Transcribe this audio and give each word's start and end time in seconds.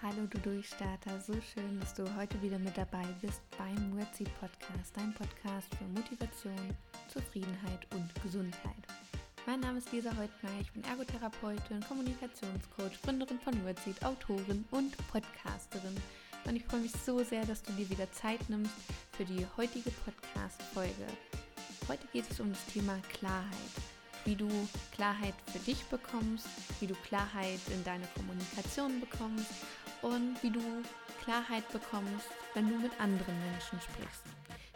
Hallo 0.00 0.28
du 0.30 0.38
Durchstarter, 0.38 1.20
so 1.20 1.32
schön, 1.32 1.80
dass 1.80 1.92
du 1.92 2.04
heute 2.16 2.40
wieder 2.40 2.56
mit 2.60 2.78
dabei 2.78 3.04
bist 3.20 3.42
beim 3.58 3.98
Wordseed 3.98 4.30
Podcast, 4.38 4.96
dein 4.96 5.12
Podcast 5.12 5.66
für 5.74 5.84
Motivation, 5.86 6.54
Zufriedenheit 7.08 7.84
und 7.92 8.08
Gesundheit. 8.22 8.86
Mein 9.44 9.58
Name 9.58 9.78
ist 9.78 9.90
Lisa 9.90 10.10
Heutmeier, 10.10 10.60
ich 10.60 10.70
bin 10.70 10.84
Ergotherapeutin, 10.84 11.80
Kommunikationscoach, 11.88 13.02
Gründerin 13.02 13.40
von 13.40 13.64
Wordseed, 13.64 14.04
Autorin 14.04 14.64
und 14.70 14.96
Podcasterin. 15.08 15.96
Und 16.44 16.54
ich 16.54 16.64
freue 16.64 16.82
mich 16.82 16.92
so 17.04 17.24
sehr, 17.24 17.44
dass 17.44 17.64
du 17.64 17.72
dir 17.72 17.90
wieder 17.90 18.10
Zeit 18.12 18.48
nimmst 18.48 18.74
für 19.16 19.24
die 19.24 19.44
heutige 19.56 19.90
Podcast-Folge. 19.90 21.08
Heute 21.88 22.06
geht 22.12 22.30
es 22.30 22.38
um 22.38 22.50
das 22.50 22.64
Thema 22.66 23.00
Klarheit 23.18 23.82
wie 24.28 24.36
du 24.36 24.48
Klarheit 24.92 25.34
für 25.46 25.58
dich 25.60 25.82
bekommst, 25.84 26.46
wie 26.80 26.86
du 26.86 26.94
Klarheit 26.94 27.60
in 27.72 27.82
deine 27.82 28.06
Kommunikation 28.14 29.00
bekommst 29.00 29.46
und 30.02 30.42
wie 30.42 30.50
du 30.50 30.62
Klarheit 31.22 31.68
bekommst, 31.72 32.28
wenn 32.54 32.68
du 32.68 32.76
mit 32.76 32.92
anderen 33.00 33.38
Menschen 33.50 33.80
sprichst. 33.80 34.22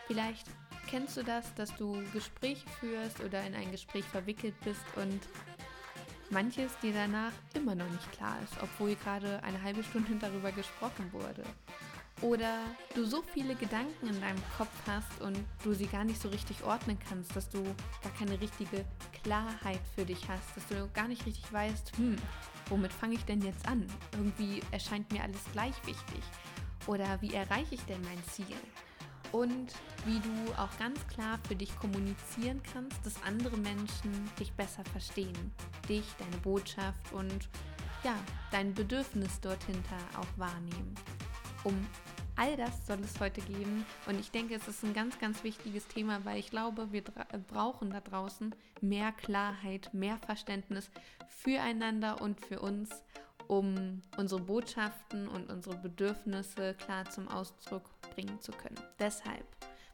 Vielleicht 0.07 0.47
kennst 0.89 1.17
du 1.17 1.23
das, 1.23 1.55
dass 1.55 1.75
du 1.77 2.03
Gespräche 2.13 2.69
führst 2.81 3.21
oder 3.21 3.43
in 3.47 3.55
ein 3.55 3.71
Gespräch 3.71 4.05
verwickelt 4.05 4.55
bist 4.65 4.85
und 4.97 5.21
manches 6.31 6.77
dir 6.83 6.93
danach 6.93 7.33
immer 7.55 7.75
noch 7.75 7.89
nicht 7.89 8.13
klar 8.13 8.37
ist, 8.43 8.55
obwohl 8.63 8.95
gerade 8.97 9.43
eine 9.43 9.63
halbe 9.63 9.85
Stunde 9.85 10.15
darüber 10.21 10.53
gesprochen 10.53 11.13
wurde. 11.13 11.45
Oder 12.21 12.59
du 12.95 13.05
so 13.05 13.23
viele 13.23 13.57
Gedanken 13.57 14.07
in 14.07 14.21
deinem 14.21 14.43
Kopf 14.57 14.71
hast 14.87 15.21
und 15.21 15.37
du 15.65 15.75
sie 15.75 15.87
gar 15.87 16.05
nicht 16.05 16.23
so 16.23 16.29
richtig 16.29 16.63
ordnen 16.63 16.97
kannst, 17.09 17.35
dass 17.35 17.49
du 17.49 17.63
gar 18.03 18.13
keine 18.17 18.41
richtige 18.41 18.85
Klarheit 19.23 19.81
für 19.97 20.05
dich 20.05 20.29
hast, 20.29 20.57
dass 20.57 20.67
du 20.69 20.89
gar 20.95 21.09
nicht 21.09 21.27
richtig 21.27 21.53
weißt, 21.53 21.97
hm, 21.97 22.17
womit 22.69 22.93
fange 22.93 23.15
ich 23.15 23.25
denn 23.25 23.41
jetzt 23.43 23.67
an? 23.67 23.87
Irgendwie 24.13 24.63
erscheint 24.71 25.11
mir 25.13 25.23
alles 25.23 25.41
gleich 25.53 25.75
wichtig. 25.87 26.23
Oder 26.87 27.21
wie 27.21 27.35
erreiche 27.35 27.75
ich 27.75 27.85
denn 27.85 28.01
mein 28.03 28.23
Ziel? 28.25 28.57
Und 29.31 29.73
wie 30.05 30.21
du 30.21 30.53
auch 30.59 30.77
ganz 30.79 31.07
klar 31.07 31.39
für 31.49 31.57
dich 31.57 31.75
kommunizieren 31.79 32.61
kannst, 32.73 33.05
dass 33.07 33.23
andere 33.23 33.57
Menschen 33.57 34.31
dich 34.39 34.53
besser 34.53 34.85
verstehen. 34.93 35.53
Dich, 35.89 36.05
deine 36.19 36.37
Botschaft 36.39 37.13
und 37.13 37.49
ja, 38.05 38.15
dein 38.51 38.75
Bedürfnis 38.75 39.41
dort 39.41 39.59
auch 40.19 40.39
wahrnehmen. 40.39 40.95
Um 41.65 41.87
All 42.37 42.57
das 42.57 42.87
soll 42.87 42.99
es 43.05 43.21
heute 43.21 43.43
geben 43.43 43.85
und 44.07 44.19
ich 44.19 44.31
denke, 44.31 44.55
es 44.55 44.67
ist 44.67 44.83
ein 44.83 44.95
ganz, 44.95 45.19
ganz 45.19 45.45
wichtiges 45.45 45.87
Thema, 45.87 46.25
weil 46.25 46.39
ich 46.39 46.51
glaube, 46.51 46.91
wir 46.91 47.03
äh, 47.03 47.39
brauchen 47.47 47.91
da 47.91 48.01
draußen 48.01 48.55
mehr 48.81 49.13
Klarheit, 49.13 49.91
mehr 49.93 50.17
Verständnis 50.19 50.91
füreinander 51.29 52.23
und 52.23 52.41
für 52.41 52.61
uns, 52.61 52.91
um 53.49 54.01
unsere 54.17 54.41
Botschaften 54.41 55.29
und 55.29 55.51
unsere 55.51 55.77
Bedürfnisse 55.77 56.75
klar 56.75 57.05
zum 57.11 57.29
Ausdruck 57.29 57.85
bringen 58.15 58.41
zu 58.41 58.53
können. 58.53 58.81
Deshalb 58.99 59.47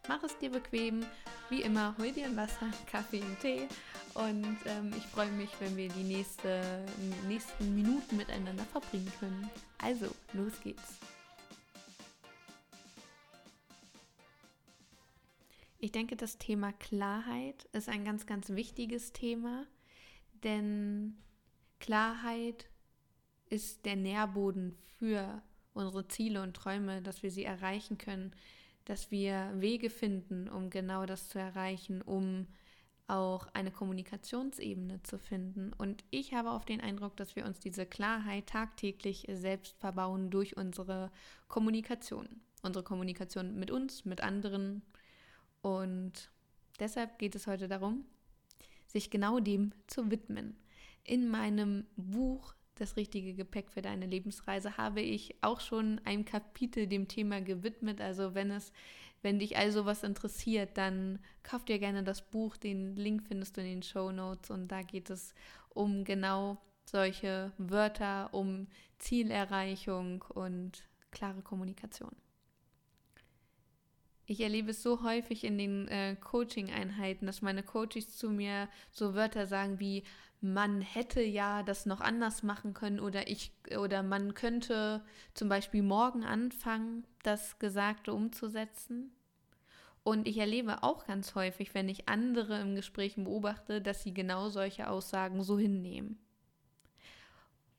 mach 0.08 0.22
es 0.22 0.38
dir 0.38 0.50
bequem, 0.50 1.04
wie 1.50 1.62
immer, 1.62 1.96
hol 1.98 2.12
dir 2.12 2.26
ein 2.26 2.36
Wasser, 2.36 2.70
Kaffee 2.90 3.20
und 3.20 3.40
Tee 3.40 3.66
und 4.14 4.58
ähm, 4.64 4.92
ich 4.96 5.06
freue 5.08 5.30
mich, 5.32 5.50
wenn 5.58 5.76
wir 5.76 5.88
die 5.88 6.04
nächste, 6.04 6.84
nächsten 7.26 7.74
Minuten 7.74 8.16
miteinander 8.16 8.64
verbringen 8.64 9.12
können. 9.18 9.50
Also, 9.82 10.06
los 10.32 10.52
geht's. 10.62 10.98
Ich 15.78 15.92
denke, 15.92 16.16
das 16.16 16.38
Thema 16.38 16.72
Klarheit 16.72 17.64
ist 17.72 17.88
ein 17.88 18.04
ganz, 18.04 18.26
ganz 18.26 18.50
wichtiges 18.50 19.12
Thema, 19.12 19.64
denn 20.42 21.16
Klarheit 21.78 22.68
ist 23.48 23.86
der 23.86 23.94
Nährboden 23.94 24.76
für 24.98 25.40
unsere 25.74 26.08
Ziele 26.08 26.42
und 26.42 26.54
Träume, 26.54 27.00
dass 27.00 27.22
wir 27.22 27.30
sie 27.30 27.44
erreichen 27.44 27.96
können, 27.96 28.32
dass 28.86 29.12
wir 29.12 29.52
Wege 29.54 29.90
finden, 29.90 30.48
um 30.48 30.70
genau 30.70 31.06
das 31.06 31.28
zu 31.28 31.38
erreichen, 31.38 32.02
um 32.02 32.48
auch 33.06 33.46
eine 33.54 33.70
Kommunikationsebene 33.70 35.02
zu 35.04 35.18
finden. 35.18 35.72
Und 35.72 36.04
ich 36.10 36.34
habe 36.34 36.50
auch 36.50 36.64
den 36.64 36.80
Eindruck, 36.80 37.16
dass 37.16 37.36
wir 37.36 37.46
uns 37.46 37.60
diese 37.60 37.86
Klarheit 37.86 38.48
tagtäglich 38.48 39.26
selbst 39.30 39.78
verbauen 39.78 40.30
durch 40.30 40.56
unsere 40.56 41.10
Kommunikation. 41.46 42.28
Unsere 42.62 42.84
Kommunikation 42.84 43.58
mit 43.58 43.70
uns, 43.70 44.04
mit 44.04 44.20
anderen, 44.20 44.82
und 45.62 46.30
deshalb 46.80 47.18
geht 47.18 47.34
es 47.34 47.46
heute 47.46 47.68
darum, 47.68 48.04
sich 48.86 49.10
genau 49.10 49.38
dem 49.40 49.72
zu 49.86 50.10
widmen. 50.10 50.56
In 51.04 51.28
meinem 51.28 51.86
Buch 51.96 52.54
Das 52.78 52.96
richtige 52.96 53.34
Gepäck 53.34 53.72
für 53.72 53.82
deine 53.82 54.06
Lebensreise 54.06 54.76
habe 54.76 55.00
ich 55.00 55.34
auch 55.42 55.58
schon 55.60 56.00
ein 56.04 56.24
Kapitel 56.24 56.86
dem 56.86 57.08
Thema 57.08 57.40
gewidmet. 57.40 58.00
Also 58.00 58.34
wenn 58.36 58.52
es, 58.52 58.72
wenn 59.20 59.40
dich 59.40 59.56
also 59.56 59.84
was 59.84 60.04
interessiert, 60.04 60.76
dann 60.78 61.18
kauf 61.42 61.64
dir 61.64 61.80
gerne 61.80 62.04
das 62.04 62.22
Buch. 62.22 62.56
Den 62.56 62.94
Link 62.94 63.24
findest 63.26 63.56
du 63.56 63.62
in 63.62 63.66
den 63.66 63.82
Show 63.82 64.12
Notes 64.12 64.50
und 64.50 64.68
da 64.68 64.82
geht 64.82 65.10
es 65.10 65.34
um 65.70 66.04
genau 66.04 66.58
solche 66.84 67.52
Wörter, 67.58 68.32
um 68.32 68.68
Zielerreichung 68.98 70.22
und 70.28 70.84
klare 71.10 71.42
Kommunikation. 71.42 72.14
Ich 74.30 74.40
erlebe 74.42 74.72
es 74.72 74.82
so 74.82 75.02
häufig 75.02 75.42
in 75.42 75.56
den 75.56 75.88
äh, 75.88 76.14
Coaching-Einheiten, 76.14 77.24
dass 77.24 77.40
meine 77.40 77.62
Coaches 77.62 78.14
zu 78.14 78.28
mir 78.28 78.68
so 78.92 79.14
Wörter 79.14 79.46
sagen 79.46 79.80
wie 79.80 80.04
man 80.42 80.82
hätte 80.82 81.22
ja 81.22 81.62
das 81.62 81.86
noch 81.86 82.02
anders 82.02 82.42
machen 82.42 82.74
können 82.74 83.00
oder 83.00 83.28
ich 83.28 83.52
oder 83.76 84.02
man 84.02 84.34
könnte 84.34 85.02
zum 85.32 85.48
Beispiel 85.48 85.82
morgen 85.82 86.24
anfangen, 86.24 87.06
das 87.22 87.58
Gesagte 87.58 88.12
umzusetzen. 88.12 89.12
Und 90.04 90.28
ich 90.28 90.36
erlebe 90.36 90.82
auch 90.82 91.06
ganz 91.06 91.34
häufig, 91.34 91.74
wenn 91.74 91.88
ich 91.88 92.08
andere 92.08 92.60
im 92.60 92.74
Gespräch 92.76 93.16
beobachte, 93.16 93.80
dass 93.80 94.02
sie 94.02 94.14
genau 94.14 94.50
solche 94.50 94.88
Aussagen 94.88 95.42
so 95.42 95.58
hinnehmen 95.58 96.18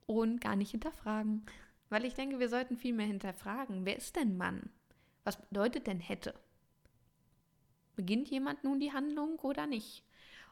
und 0.07 0.41
gar 0.41 0.55
nicht 0.55 0.71
hinterfragen. 0.71 1.45
Weil 1.89 2.05
ich 2.05 2.15
denke, 2.15 2.39
wir 2.39 2.49
sollten 2.49 2.75
viel 2.75 2.93
mehr 2.93 3.07
hinterfragen. 3.07 3.85
Wer 3.85 3.97
ist 3.97 4.15
denn 4.15 4.35
Mann? 4.35 4.69
Was 5.23 5.41
bedeutet 5.41 5.87
denn 5.87 5.99
hätte? 5.99 6.33
Beginnt 7.95 8.29
jemand 8.29 8.63
nun 8.63 8.79
die 8.79 8.93
Handlung 8.93 9.39
oder 9.39 9.67
nicht? 9.67 10.03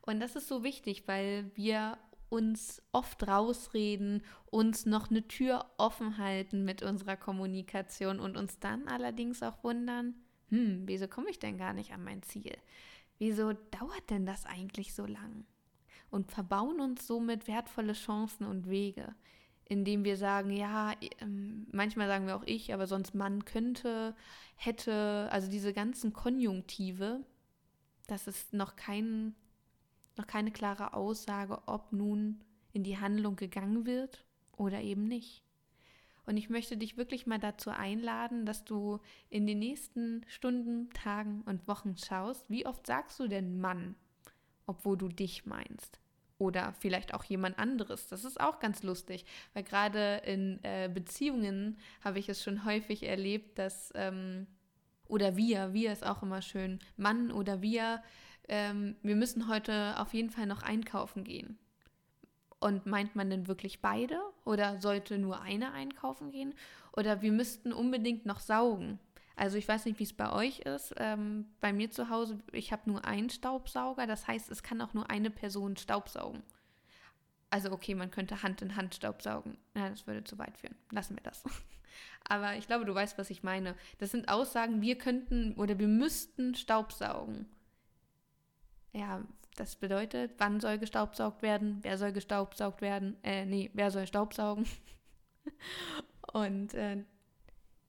Und 0.01 0.19
das 0.19 0.35
ist 0.35 0.47
so 0.47 0.63
wichtig, 0.63 1.07
weil 1.07 1.51
wir 1.55 1.97
uns 2.29 2.81
oft 2.91 3.27
rausreden, 3.27 4.23
uns 4.51 4.85
noch 4.85 5.09
eine 5.09 5.27
Tür 5.27 5.65
offen 5.77 6.17
halten 6.17 6.65
mit 6.65 6.83
unserer 6.83 7.15
Kommunikation 7.15 8.19
und 8.19 8.37
uns 8.37 8.59
dann 8.59 8.87
allerdings 8.87 9.43
auch 9.43 9.63
wundern, 9.63 10.15
hm, 10.49 10.83
wieso 10.85 11.07
komme 11.07 11.29
ich 11.29 11.39
denn 11.39 11.57
gar 11.57 11.73
nicht 11.73 11.93
an 11.93 12.03
mein 12.03 12.23
Ziel? 12.23 12.57
Wieso 13.17 13.53
dauert 13.53 14.09
denn 14.09 14.25
das 14.25 14.45
eigentlich 14.45 14.93
so 14.93 15.05
lang? 15.05 15.45
Und 16.09 16.31
verbauen 16.31 16.79
uns 16.79 17.05
somit 17.07 17.47
wertvolle 17.47 17.93
Chancen 17.93 18.45
und 18.45 18.69
Wege, 18.69 19.13
indem 19.69 20.05
wir 20.05 20.17
sagen, 20.17 20.51
ja, 20.51 20.93
ähm, 21.19 21.67
manchmal 21.71 22.07
sagen 22.07 22.25
wir 22.25 22.35
auch 22.35 22.45
ich, 22.45 22.73
aber 22.73 22.87
sonst 22.87 23.13
man 23.13 23.45
könnte, 23.45 24.15
hätte, 24.55 25.27
also 25.31 25.49
diese 25.49 25.73
ganzen 25.73 26.13
Konjunktive, 26.13 27.25
das 28.07 28.27
ist 28.27 28.53
noch 28.53 28.75
kein, 28.75 29.35
noch 30.15 30.25
keine 30.25 30.51
klare 30.51 30.93
Aussage, 30.93 31.61
ob 31.67 31.91
nun 31.91 32.43
in 32.71 32.83
die 32.83 32.97
Handlung 32.97 33.35
gegangen 33.35 33.85
wird 33.85 34.25
oder 34.55 34.81
eben 34.81 35.03
nicht. 35.03 35.43
Und 36.25 36.37
ich 36.37 36.49
möchte 36.49 36.77
dich 36.77 36.97
wirklich 36.97 37.25
mal 37.25 37.39
dazu 37.39 37.69
einladen, 37.69 38.45
dass 38.45 38.65
du 38.65 38.99
in 39.29 39.47
den 39.47 39.59
nächsten 39.59 40.25
Stunden, 40.27 40.89
Tagen 40.91 41.41
und 41.43 41.67
Wochen 41.67 41.95
schaust, 41.97 42.49
wie 42.49 42.65
oft 42.65 42.85
sagst 42.85 43.19
du 43.19 43.27
denn 43.27 43.59
Mann, 43.59 43.95
obwohl 44.65 44.97
du 44.97 45.07
dich 45.07 45.45
meinst 45.45 46.01
oder 46.37 46.73
vielleicht 46.79 47.13
auch 47.13 47.23
jemand 47.23 47.57
anderes. 47.59 48.07
Das 48.07 48.23
ist 48.23 48.39
auch 48.39 48.59
ganz 48.59 48.83
lustig, 48.83 49.25
weil 49.53 49.63
gerade 49.63 50.21
in 50.25 50.59
äh, 50.63 50.89
Beziehungen 50.93 51.77
habe 52.03 52.19
ich 52.19 52.29
es 52.29 52.43
schon 52.43 52.65
häufig 52.65 53.03
erlebt, 53.03 53.57
dass 53.57 53.91
ähm, 53.95 54.47
oder 55.07 55.37
wir, 55.37 55.73
wir 55.73 55.91
ist 55.91 56.05
auch 56.05 56.21
immer 56.21 56.41
schön, 56.41 56.79
Mann 56.97 57.31
oder 57.31 57.61
wir, 57.61 58.03
ähm, 58.47 58.95
wir 59.01 59.15
müssen 59.15 59.47
heute 59.47 59.97
auf 59.99 60.13
jeden 60.13 60.29
Fall 60.29 60.45
noch 60.45 60.63
einkaufen 60.63 61.23
gehen. 61.23 61.57
Und 62.59 62.87
meint 62.87 63.15
man 63.15 63.29
denn 63.29 63.47
wirklich 63.47 63.81
beide 63.81 64.19
oder 64.43 64.81
sollte 64.81 65.19
nur 65.19 65.41
einer 65.41 65.73
einkaufen 65.73 66.31
gehen? 66.31 66.55
Oder 66.91 67.21
wir 67.21 67.31
müssten 67.31 67.71
unbedingt 67.71 68.25
noch 68.25 68.39
saugen. 68.39 68.99
Also 69.37 69.57
ich 69.57 69.67
weiß 69.67 69.85
nicht, 69.85 69.99
wie 69.99 70.03
es 70.03 70.13
bei 70.13 70.31
euch 70.33 70.59
ist. 70.61 70.95
Ähm, 70.97 71.45
bei 71.61 71.71
mir 71.71 71.91
zu 71.91 72.09
Hause, 72.09 72.39
ich 72.51 72.71
habe 72.71 72.89
nur 72.89 73.05
einen 73.05 73.29
Staubsauger. 73.29 74.07
Das 74.07 74.27
heißt, 74.27 74.49
es 74.49 74.63
kann 74.63 74.81
auch 74.81 74.95
nur 74.95 75.11
eine 75.11 75.29
Person 75.29 75.77
Staubsaugen. 75.77 76.41
Also 77.51 77.71
okay, 77.71 77.93
man 77.93 78.09
könnte 78.09 78.41
Hand 78.41 78.63
in 78.63 78.75
Hand 78.75 78.95
Staubsaugen. 78.95 79.57
Nein, 79.75 79.91
das 79.91 80.07
würde 80.07 80.23
zu 80.23 80.39
weit 80.39 80.57
führen. 80.57 80.75
Lassen 80.91 81.15
wir 81.15 81.23
das. 81.23 81.43
Aber 82.27 82.55
ich 82.55 82.65
glaube, 82.65 82.85
du 82.85 82.95
weißt, 82.95 83.19
was 83.19 83.29
ich 83.29 83.43
meine. 83.43 83.75
Das 83.99 84.09
sind 84.09 84.27
Aussagen, 84.27 84.81
wir 84.81 84.97
könnten 84.97 85.53
oder 85.53 85.77
wir 85.77 85.87
müssten 85.87 86.55
Staubsaugen. 86.55 87.45
Ja, 88.91 89.23
das 89.55 89.75
bedeutet, 89.75 90.33
wann 90.39 90.59
soll 90.59 90.79
gestaubsaugt 90.79 91.43
werden? 91.43 91.77
Wer 91.83 91.99
soll 91.99 92.11
gestaubsaugt 92.11 92.81
werden? 92.81 93.17
Äh, 93.23 93.45
nee, 93.45 93.69
wer 93.75 93.91
soll 93.91 94.07
Staubsaugen? 94.07 94.65
Und 96.33 96.73
äh, 96.73 97.03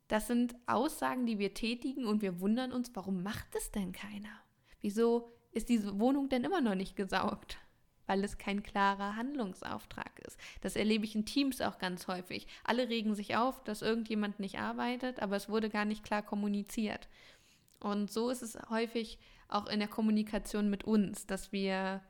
das 0.08 0.26
sind 0.26 0.56
Aussagen, 0.66 1.26
die 1.26 1.38
wir 1.38 1.55
tätigen 1.55 2.06
und 2.06 2.22
wir 2.22 2.40
wundern 2.40 2.72
uns, 2.72 2.90
warum 2.94 3.22
macht 3.22 3.55
es 3.55 3.70
denn 3.70 3.93
keiner? 3.93 4.43
Wieso 4.81 5.32
ist 5.52 5.69
diese 5.69 5.99
Wohnung 6.00 6.28
denn 6.28 6.44
immer 6.44 6.62
noch 6.62 6.75
nicht 6.75 6.96
gesaugt? 6.96 7.58
Weil 8.06 8.25
es 8.25 8.38
kein 8.38 8.62
klarer 8.62 9.16
Handlungsauftrag 9.16 10.19
ist. 10.26 10.38
Das 10.62 10.76
erlebe 10.76 11.05
ich 11.05 11.14
in 11.14 11.26
Teams 11.26 11.60
auch 11.60 11.78
ganz 11.78 12.08
häufig. 12.08 12.46
Alle 12.64 12.88
regen 12.88 13.14
sich 13.14 13.37
auf, 13.37 13.62
dass 13.64 13.82
irgendjemand 13.82 14.40
nicht 14.40 14.58
arbeitet, 14.58 15.20
aber 15.20 15.37
es 15.37 15.50
wurde 15.50 15.69
gar 15.69 15.84
nicht 15.84 16.05
klar 16.05 16.22
kommuniziert. 16.22 17.08
Und 17.81 18.10
so 18.10 18.31
ist 18.31 18.43
es 18.43 18.58
häufig 18.70 19.19
auch 19.49 19.66
in 19.66 19.78
der 19.78 19.88
Kommunikation 19.88 20.70
mit 20.70 20.84
uns, 20.84 21.26
dass 21.26 21.52
wir 21.52 22.02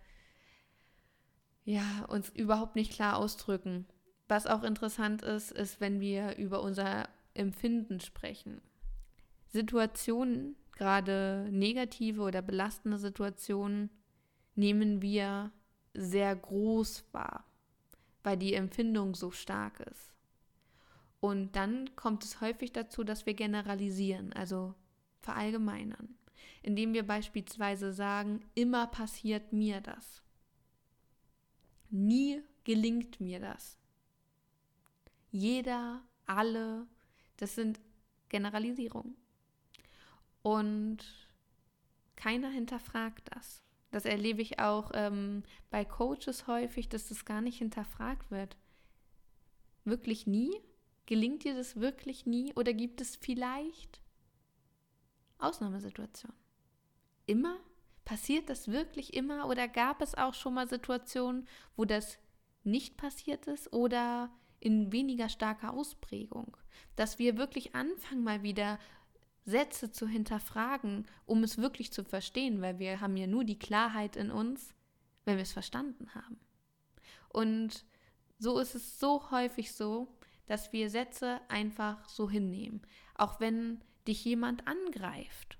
ja, 1.65 2.05
uns 2.09 2.31
überhaupt 2.31 2.77
nicht 2.77 2.93
klar 2.93 3.17
ausdrücken. 3.17 3.87
Was 4.29 4.47
auch 4.47 4.63
interessant 4.63 5.23
ist, 5.23 5.51
ist, 5.51 5.81
wenn 5.81 6.01
wir 6.01 6.37
über 6.37 6.63
unser 6.63 7.09
Empfinden 7.39 8.01
sprechen. 8.01 8.61
Situationen, 9.47 10.57
gerade 10.73 11.49
negative 11.51 12.23
oder 12.23 12.43
belastende 12.43 12.99
Situationen, 12.99 13.91
nehmen 14.55 15.01
wir 15.03 15.53
sehr 15.95 16.35
groß 16.37 17.05
wahr, 17.13 17.45
weil 18.23 18.37
die 18.37 18.55
Empfindung 18.55 19.15
so 19.15 19.31
stark 19.31 19.81
ist. 19.81 20.13
Und 21.21 21.57
dann 21.57 21.97
kommt 21.97 22.25
es 22.25 22.41
häufig 22.41 22.73
dazu, 22.73 23.03
dass 23.03 23.27
wir 23.27 23.35
generalisieren, 23.35 24.33
also 24.33 24.75
verallgemeinern, 25.21 26.17
indem 26.63 26.93
wir 26.93 27.07
beispielsweise 27.07 27.93
sagen, 27.93 28.41
immer 28.55 28.87
passiert 28.87 29.53
mir 29.53 29.81
das. 29.81 30.23
Nie 31.91 32.43
gelingt 32.65 33.21
mir 33.21 33.41
das. 33.41 33.79
Jeder, 35.31 36.03
alle, 36.27 36.87
das 37.39 37.55
sind 37.55 37.81
Generalisierungen. 38.29 39.17
Und 40.43 40.99
keiner 42.17 42.51
hinterfragt 42.51 43.35
das. 43.35 43.63
Das 43.91 44.05
erlebe 44.05 44.43
ich 44.43 44.59
auch 44.59 44.91
ähm, 44.95 45.43
bei 45.71 45.85
Coaches 45.85 46.47
häufig, 46.47 46.89
dass 46.89 47.09
das 47.09 47.25
gar 47.25 47.41
nicht 47.41 47.59
hinterfragt 47.59 48.31
wird. 48.31 48.57
Wirklich 49.85 50.27
nie? 50.27 50.53
Gelingt 51.07 51.45
dir 51.45 51.55
das 51.55 51.77
wirklich 51.77 52.27
nie? 52.27 52.53
Oder 52.55 52.75
gibt 52.75 53.01
es 53.01 53.17
vielleicht 53.17 54.03
Ausnahmesituationen? 55.39 56.37
Immer? 57.25 57.59
Passiert 58.05 58.51
das 58.51 58.69
wirklich 58.69 59.15
immer? 59.15 59.49
Oder 59.49 59.69
gab 59.69 60.03
es 60.03 60.15
auch 60.15 60.35
schon 60.35 60.55
mal 60.55 60.69
Situationen, 60.69 61.47
wo 61.77 61.85
das 61.85 62.19
nicht 62.65 62.97
passiert 62.99 63.47
ist? 63.47 63.73
Oder 63.73 64.31
in 64.61 64.93
weniger 64.93 65.29
starker 65.29 65.73
Ausprägung. 65.73 66.57
Dass 66.97 67.19
wir 67.19 67.37
wirklich 67.37 67.75
anfangen, 67.75 68.25
mal 68.25 68.43
wieder 68.43 68.79
Sätze 69.45 69.91
zu 69.91 70.07
hinterfragen, 70.07 71.07
um 71.25 71.43
es 71.43 71.59
wirklich 71.59 71.93
zu 71.93 72.05
verstehen, 72.05 72.61
weil 72.61 72.79
wir 72.79 73.01
haben 73.01 73.17
ja 73.17 73.27
nur 73.27 73.45
die 73.45 73.59
Klarheit 73.59 74.17
in 74.17 74.31
uns, 74.31 74.75
wenn 75.25 75.37
wir 75.37 75.43
es 75.43 75.53
verstanden 75.53 76.15
haben. 76.15 76.39
Und 77.31 77.85
so 78.39 78.59
ist 78.59 78.75
es 78.75 78.99
so 78.99 79.31
häufig 79.31 79.73
so, 79.73 80.09
dass 80.47 80.73
wir 80.73 80.91
Sätze 80.91 81.41
einfach 81.49 82.09
so 82.09 82.29
hinnehmen. 82.29 82.83
Auch 83.15 83.41
wenn 83.41 83.81
dich 84.07 84.25
jemand 84.25 84.67
angreift 84.67 85.59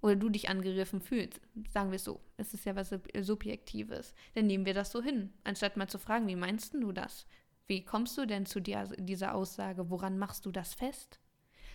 oder 0.00 0.16
du 0.16 0.28
dich 0.28 0.48
angegriffen 0.48 1.00
fühlst, 1.00 1.40
sagen 1.68 1.90
wir 1.90 1.96
es 1.96 2.04
so, 2.04 2.20
es 2.36 2.54
ist 2.54 2.64
ja 2.64 2.76
was 2.76 2.94
Subjektives, 3.20 4.14
dann 4.34 4.46
nehmen 4.46 4.66
wir 4.66 4.74
das 4.74 4.90
so 4.90 5.02
hin, 5.02 5.32
anstatt 5.44 5.76
mal 5.76 5.88
zu 5.88 5.98
fragen, 5.98 6.26
wie 6.28 6.36
meinst 6.36 6.74
du 6.74 6.92
das? 6.92 7.26
Wie 7.66 7.84
kommst 7.84 8.18
du 8.18 8.26
denn 8.26 8.46
zu 8.46 8.60
dir, 8.60 8.84
dieser 8.98 9.34
Aussage? 9.34 9.90
Woran 9.90 10.18
machst 10.18 10.46
du 10.46 10.52
das 10.52 10.74
fest? 10.74 11.20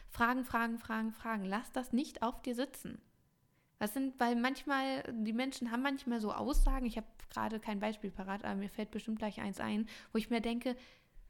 Fragen, 0.09 0.43
Fragen, 0.45 0.77
Fragen, 0.77 1.11
Fragen. 1.11 1.45
Lass 1.45 1.71
das 1.71 1.93
nicht 1.93 2.21
auf 2.21 2.41
dir 2.41 2.55
sitzen. 2.55 3.01
Was 3.79 3.93
sind, 3.93 4.19
weil 4.19 4.35
manchmal, 4.35 5.03
die 5.11 5.33
Menschen 5.33 5.71
haben 5.71 5.83
manchmal 5.83 6.19
so 6.19 6.33
Aussagen, 6.33 6.85
ich 6.85 6.97
habe 6.97 7.07
gerade 7.29 7.59
kein 7.59 7.79
Beispiel 7.79 8.09
parat, 8.09 8.43
aber 8.43 8.55
mir 8.55 8.69
fällt 8.69 8.91
bestimmt 8.91 9.19
gleich 9.19 9.39
eins 9.39 9.59
ein, 9.59 9.87
wo 10.11 10.17
ich 10.17 10.29
mir 10.29 10.41
denke, 10.41 10.75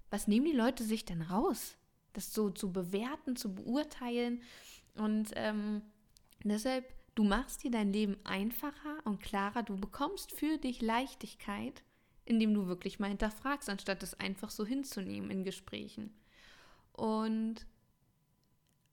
was 0.10 0.28
nehmen 0.28 0.46
die 0.46 0.56
Leute 0.56 0.84
sich 0.84 1.04
denn 1.04 1.22
raus? 1.22 1.78
Das 2.14 2.34
so 2.34 2.50
zu 2.50 2.72
bewerten, 2.72 3.36
zu 3.36 3.54
beurteilen. 3.54 4.42
Und 4.96 5.32
ähm, 5.36 5.82
deshalb, 6.44 6.86
du 7.16 7.26
machst 7.26 7.64
dir 7.64 7.72
dein 7.72 7.92
Leben 7.92 8.18
einfacher 8.24 8.98
und 9.04 9.22
klarer, 9.22 9.64
du 9.64 9.76
bekommst 9.76 10.32
für 10.32 10.58
dich 10.58 10.82
Leichtigkeit 10.82 11.84
indem 12.28 12.54
du 12.54 12.68
wirklich 12.68 13.00
mal 13.00 13.08
hinterfragst, 13.08 13.70
anstatt 13.70 14.04
es 14.04 14.20
einfach 14.20 14.50
so 14.50 14.66
hinzunehmen 14.66 15.32
in 15.32 15.44
Gesprächen. 15.44 16.14
Und 16.92 17.66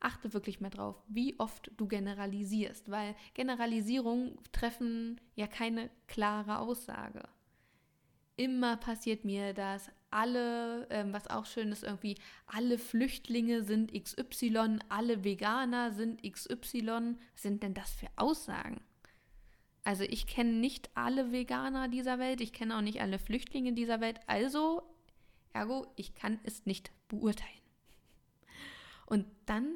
achte 0.00 0.32
wirklich 0.34 0.60
mal 0.60 0.70
drauf, 0.70 1.02
wie 1.08 1.38
oft 1.40 1.70
du 1.76 1.86
generalisierst, 1.88 2.90
weil 2.90 3.16
Generalisierungen 3.32 4.38
treffen 4.52 5.20
ja 5.34 5.46
keine 5.46 5.90
klare 6.06 6.58
Aussage. 6.58 7.22
Immer 8.36 8.76
passiert 8.76 9.24
mir 9.24 9.54
das, 9.54 9.90
alle, 10.10 10.88
ähm, 10.90 11.12
was 11.12 11.28
auch 11.28 11.46
schön 11.46 11.72
ist, 11.72 11.84
irgendwie, 11.84 12.16
alle 12.46 12.78
Flüchtlinge 12.78 13.62
sind 13.62 13.92
XY, 13.92 14.78
alle 14.88 15.24
Veganer 15.24 15.92
sind 15.92 16.22
XY. 16.22 17.16
Was 17.34 17.42
sind 17.42 17.62
denn 17.62 17.74
das 17.74 17.92
für 17.92 18.08
Aussagen? 18.16 18.80
Also 19.84 20.02
ich 20.04 20.26
kenne 20.26 20.52
nicht 20.52 20.90
alle 20.94 21.30
Veganer 21.30 21.88
dieser 21.88 22.18
Welt, 22.18 22.40
ich 22.40 22.54
kenne 22.54 22.76
auch 22.76 22.80
nicht 22.80 23.02
alle 23.02 23.18
Flüchtlinge 23.18 23.74
dieser 23.74 24.00
Welt, 24.00 24.18
also 24.26 24.82
ergo, 25.52 25.86
ich 25.96 26.14
kann 26.14 26.40
es 26.42 26.64
nicht 26.64 26.90
beurteilen. 27.08 27.50
Und 29.06 29.26
dann 29.44 29.74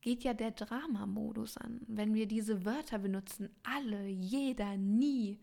geht 0.00 0.24
ja 0.24 0.34
der 0.34 0.50
Drama-Modus 0.50 1.56
an, 1.56 1.80
wenn 1.86 2.12
wir 2.12 2.26
diese 2.26 2.64
Wörter 2.64 2.98
benutzen, 2.98 3.48
alle, 3.62 4.06
jeder, 4.06 4.76
nie. 4.76 5.40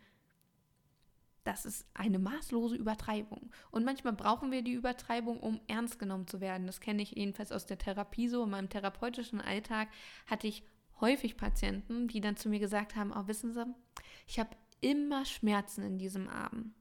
Das 1.43 1.65
ist 1.65 1.87
eine 1.95 2.19
maßlose 2.19 2.75
Übertreibung. 2.75 3.51
Und 3.71 3.85
manchmal 3.85 4.13
brauchen 4.13 4.51
wir 4.51 4.61
die 4.61 4.73
Übertreibung, 4.73 5.39
um 5.39 5.59
ernst 5.67 5.97
genommen 5.97 6.27
zu 6.27 6.39
werden. 6.41 6.67
Das 6.67 6.81
kenne 6.81 7.01
ich 7.01 7.11
jedenfalls 7.11 7.51
aus 7.51 7.65
der 7.65 7.79
Therapie 7.79 8.27
so. 8.27 8.43
In 8.43 8.51
meinem 8.51 8.69
therapeutischen 8.69 9.41
Alltag 9.41 9.87
hatte 10.27 10.45
ich 10.45 10.63
häufig 11.01 11.37
Patienten, 11.37 12.07
die 12.07 12.21
dann 12.21 12.37
zu 12.37 12.49
mir 12.49 12.59
gesagt 12.59 12.95
haben, 12.95 13.11
oh, 13.11 13.27
wissen 13.27 13.53
Sie, 13.53 13.65
ich 14.27 14.39
habe 14.39 14.51
immer 14.79 15.25
Schmerzen 15.25 15.83
in 15.83 15.97
diesem 15.97 16.27
Arm. 16.27 16.73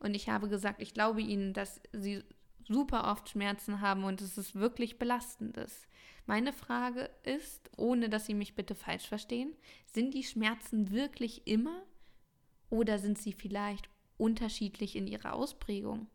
Und 0.00 0.14
ich 0.14 0.28
habe 0.28 0.48
gesagt, 0.48 0.80
ich 0.80 0.94
glaube 0.94 1.20
Ihnen, 1.20 1.52
dass 1.52 1.80
Sie 1.92 2.22
super 2.68 3.10
oft 3.10 3.28
Schmerzen 3.28 3.80
haben 3.80 4.04
und 4.04 4.20
es 4.20 4.38
ist 4.38 4.54
wirklich 4.54 4.98
belastend 4.98 5.56
ist. 5.56 5.88
Meine 6.26 6.52
Frage 6.52 7.10
ist, 7.24 7.70
ohne 7.76 8.10
dass 8.10 8.26
Sie 8.26 8.34
mich 8.34 8.54
bitte 8.54 8.74
falsch 8.74 9.08
verstehen, 9.08 9.54
sind 9.86 10.12
die 10.12 10.24
Schmerzen 10.24 10.90
wirklich 10.90 11.46
immer 11.46 11.82
oder 12.70 12.98
sind 12.98 13.18
sie 13.18 13.32
vielleicht 13.32 13.88
unterschiedlich 14.16 14.96
in 14.96 15.06
ihrer 15.06 15.32
Ausprägung? 15.34 16.08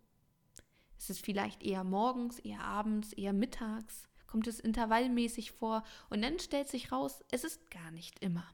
Ist 0.98 1.10
es 1.10 1.19
vielleicht 1.19 1.63
eher 1.63 1.84
morgens, 1.84 2.39
eher 2.39 2.62
abends, 2.62 3.13
eher 3.13 3.34
mittags? 3.34 4.07
Kommt 4.33 4.47
es 4.47 4.59
intervallmäßig 4.59 5.51
vor 5.51 5.83
und 6.09 6.23
dann 6.23 6.39
stellt 6.39 6.67
sich 6.67 6.91
raus, 6.91 7.23
es 7.29 7.43
ist 7.43 7.69
gar 7.69 7.91
nicht 7.91 8.17
immer. 8.19 8.47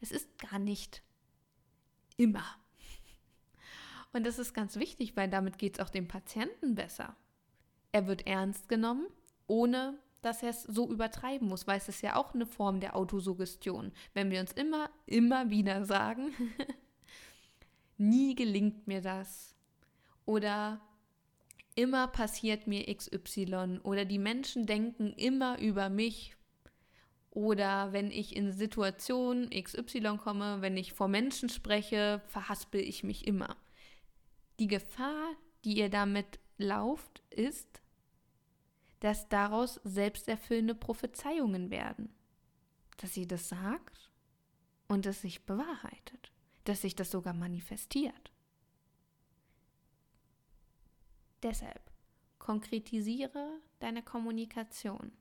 Es 0.00 0.12
ist 0.12 0.38
gar 0.38 0.60
nicht 0.60 1.02
immer. 2.16 2.44
Und 4.12 4.24
das 4.24 4.38
ist 4.38 4.54
ganz 4.54 4.76
wichtig, 4.76 5.16
weil 5.16 5.28
damit 5.28 5.58
geht 5.58 5.74
es 5.74 5.84
auch 5.84 5.90
dem 5.90 6.06
Patienten 6.06 6.76
besser. 6.76 7.16
Er 7.90 8.06
wird 8.06 8.28
ernst 8.28 8.68
genommen, 8.68 9.08
ohne 9.48 9.98
dass 10.22 10.40
er 10.40 10.50
es 10.50 10.62
so 10.62 10.88
übertreiben 10.88 11.48
muss, 11.48 11.66
weil 11.66 11.78
es 11.78 11.88
ist 11.88 12.02
ja 12.02 12.14
auch 12.14 12.32
eine 12.32 12.46
Form 12.46 12.78
der 12.78 12.94
Autosuggestion. 12.94 13.90
Wenn 14.14 14.30
wir 14.30 14.38
uns 14.38 14.52
immer, 14.52 14.88
immer 15.04 15.50
wieder 15.50 15.84
sagen, 15.84 16.30
nie 17.98 18.36
gelingt 18.36 18.86
mir 18.86 19.00
das 19.00 19.52
oder 20.26 20.80
immer 21.80 22.08
passiert 22.08 22.66
mir 22.66 22.94
XY 22.94 23.80
oder 23.82 24.04
die 24.04 24.18
Menschen 24.18 24.66
denken 24.66 25.12
immer 25.14 25.58
über 25.58 25.88
mich 25.88 26.36
oder 27.30 27.92
wenn 27.92 28.10
ich 28.10 28.36
in 28.36 28.52
Situationen 28.52 29.50
XY 29.50 30.18
komme, 30.18 30.60
wenn 30.60 30.76
ich 30.76 30.92
vor 30.92 31.08
Menschen 31.08 31.48
spreche, 31.48 32.20
verhaspel 32.26 32.80
ich 32.80 33.04
mich 33.04 33.26
immer. 33.26 33.56
Die 34.58 34.66
Gefahr, 34.66 35.32
die 35.64 35.78
ihr 35.78 35.88
damit 35.88 36.40
lauft, 36.58 37.22
ist, 37.30 37.80
dass 38.98 39.28
daraus 39.28 39.80
selbsterfüllende 39.84 40.74
Prophezeiungen 40.74 41.70
werden. 41.70 42.14
Dass 42.98 43.14
sie 43.14 43.26
das 43.26 43.48
sagt 43.48 44.10
und 44.88 45.06
es 45.06 45.22
sich 45.22 45.46
bewahrheitet, 45.46 46.32
dass 46.64 46.82
sich 46.82 46.94
das 46.94 47.10
sogar 47.10 47.32
manifestiert. 47.32 48.29
Deshalb 51.42 51.80
konkretisiere 52.38 53.60
deine 53.78 54.02
Kommunikation. 54.02 55.12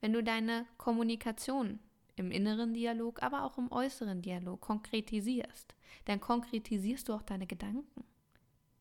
Wenn 0.00 0.12
du 0.12 0.22
deine 0.22 0.66
Kommunikation 0.76 1.80
im 2.16 2.30
inneren 2.30 2.72
Dialog, 2.72 3.22
aber 3.22 3.44
auch 3.44 3.58
im 3.58 3.70
äußeren 3.70 4.22
Dialog 4.22 4.60
konkretisierst, 4.60 5.74
dann 6.06 6.20
konkretisierst 6.20 7.08
du 7.08 7.14
auch 7.14 7.22
deine 7.22 7.46
Gedanken. 7.46 8.04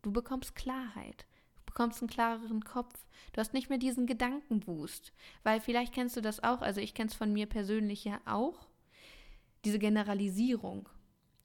Du 0.01 0.11
bekommst 0.11 0.55
Klarheit, 0.55 1.25
du 1.57 1.63
bekommst 1.65 2.01
einen 2.01 2.09
klareren 2.09 2.63
Kopf. 2.63 3.05
Du 3.33 3.41
hast 3.41 3.53
nicht 3.53 3.69
mehr 3.69 3.79
diesen 3.79 4.05
Gedankenboost. 4.05 5.11
Weil 5.43 5.59
vielleicht 5.59 5.93
kennst 5.93 6.15
du 6.15 6.21
das 6.21 6.43
auch, 6.43 6.61
also 6.61 6.79
ich 6.79 6.93
kenne 6.93 7.09
es 7.09 7.15
von 7.15 7.33
mir 7.33 7.47
persönlich 7.47 8.05
ja 8.05 8.21
auch, 8.25 8.67
diese 9.65 9.79
Generalisierung 9.79 10.87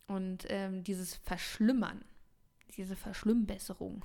und 0.06 0.44
ähm, 0.48 0.84
dieses 0.84 1.16
Verschlimmern, 1.16 2.04
diese 2.76 2.96
Verschlimmbesserung. 2.96 4.04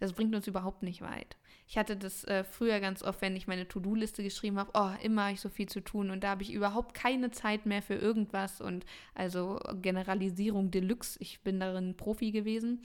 Das 0.00 0.12
bringt 0.12 0.34
uns 0.34 0.46
überhaupt 0.46 0.82
nicht 0.82 1.00
weit. 1.00 1.36
Ich 1.68 1.78
hatte 1.78 1.96
das 1.96 2.24
äh, 2.24 2.44
früher 2.44 2.80
ganz 2.80 3.02
oft, 3.02 3.22
wenn 3.22 3.36
ich 3.36 3.46
meine 3.46 3.68
To-Do-Liste 3.68 4.22
geschrieben 4.22 4.58
habe, 4.58 4.72
oh, 4.74 4.90
immer 5.02 5.22
habe 5.22 5.34
ich 5.34 5.40
so 5.40 5.48
viel 5.48 5.68
zu 5.68 5.80
tun 5.80 6.10
und 6.10 6.24
da 6.24 6.30
habe 6.30 6.42
ich 6.42 6.52
überhaupt 6.52 6.92
keine 6.94 7.30
Zeit 7.30 7.66
mehr 7.66 7.82
für 7.82 7.94
irgendwas 7.94 8.60
und 8.60 8.84
also 9.14 9.60
Generalisierung 9.80 10.70
Deluxe, 10.70 11.16
ich 11.20 11.40
bin 11.42 11.60
darin 11.60 11.96
Profi 11.96 12.32
gewesen. 12.32 12.82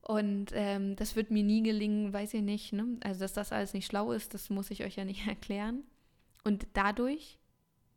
Und 0.00 0.52
ähm, 0.54 0.96
das 0.96 1.16
wird 1.16 1.30
mir 1.30 1.42
nie 1.42 1.62
gelingen, 1.62 2.12
weiß 2.12 2.32
ich 2.34 2.42
nicht. 2.42 2.72
Ne? 2.72 2.96
Also, 3.02 3.20
dass 3.20 3.34
das 3.34 3.52
alles 3.52 3.74
nicht 3.74 3.86
schlau 3.86 4.12
ist, 4.12 4.32
das 4.32 4.48
muss 4.48 4.70
ich 4.70 4.84
euch 4.84 4.96
ja 4.96 5.04
nicht 5.04 5.26
erklären. 5.28 5.82
Und 6.44 6.66
dadurch 6.72 7.38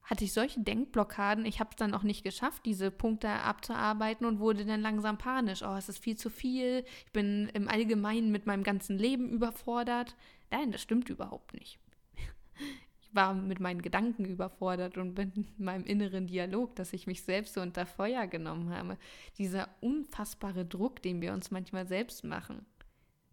hatte 0.03 0.25
ich 0.25 0.33
solche 0.33 0.59
Denkblockaden. 0.59 1.45
Ich 1.45 1.59
habe 1.59 1.69
es 1.71 1.75
dann 1.75 1.93
auch 1.93 2.03
nicht 2.03 2.23
geschafft, 2.23 2.65
diese 2.65 2.91
Punkte 2.91 3.29
abzuarbeiten 3.29 4.25
und 4.25 4.39
wurde 4.39 4.65
dann 4.65 4.81
langsam 4.81 5.17
panisch. 5.17 5.63
Oh, 5.63 5.75
es 5.75 5.89
ist 5.89 5.99
viel 5.99 6.17
zu 6.17 6.29
viel. 6.29 6.83
Ich 7.05 7.11
bin 7.11 7.49
im 7.53 7.67
Allgemeinen 7.67 8.31
mit 8.31 8.45
meinem 8.45 8.63
ganzen 8.63 8.97
Leben 8.97 9.29
überfordert. 9.29 10.15
Nein, 10.49 10.71
das 10.71 10.81
stimmt 10.81 11.09
überhaupt 11.09 11.53
nicht. 11.53 11.79
Ich 13.03 13.15
war 13.15 13.33
mit 13.33 13.59
meinen 13.59 13.81
Gedanken 13.81 14.23
überfordert 14.23 14.97
und 14.97 15.19
in 15.19 15.45
meinem 15.57 15.83
inneren 15.83 16.27
Dialog, 16.27 16.77
dass 16.77 16.93
ich 16.93 17.07
mich 17.07 17.23
selbst 17.23 17.55
so 17.55 17.61
unter 17.61 17.85
Feuer 17.85 18.25
genommen 18.25 18.69
habe. 18.73 18.97
Dieser 19.37 19.67
unfassbare 19.81 20.63
Druck, 20.63 21.01
den 21.01 21.19
wir 21.19 21.33
uns 21.33 21.51
manchmal 21.51 21.85
selbst 21.85 22.23
machen, 22.23 22.65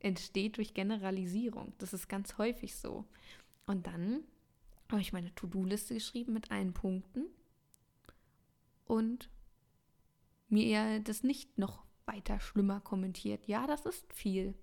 entsteht 0.00 0.56
durch 0.56 0.74
Generalisierung. 0.74 1.74
Das 1.78 1.92
ist 1.92 2.08
ganz 2.08 2.38
häufig 2.38 2.74
so. 2.74 3.04
Und 3.66 3.86
dann 3.86 4.24
habe 4.90 5.02
ich 5.02 5.12
meine 5.12 5.34
To-Do-Liste 5.34 5.94
geschrieben 5.94 6.32
mit 6.32 6.50
allen 6.50 6.72
Punkten 6.72 7.26
und 8.86 9.28
mir 10.48 11.00
das 11.00 11.22
nicht 11.22 11.58
noch 11.58 11.84
weiter 12.06 12.40
schlimmer 12.40 12.80
kommentiert. 12.80 13.46
Ja, 13.46 13.66
das 13.66 13.84
ist 13.84 14.12
viel. 14.12 14.54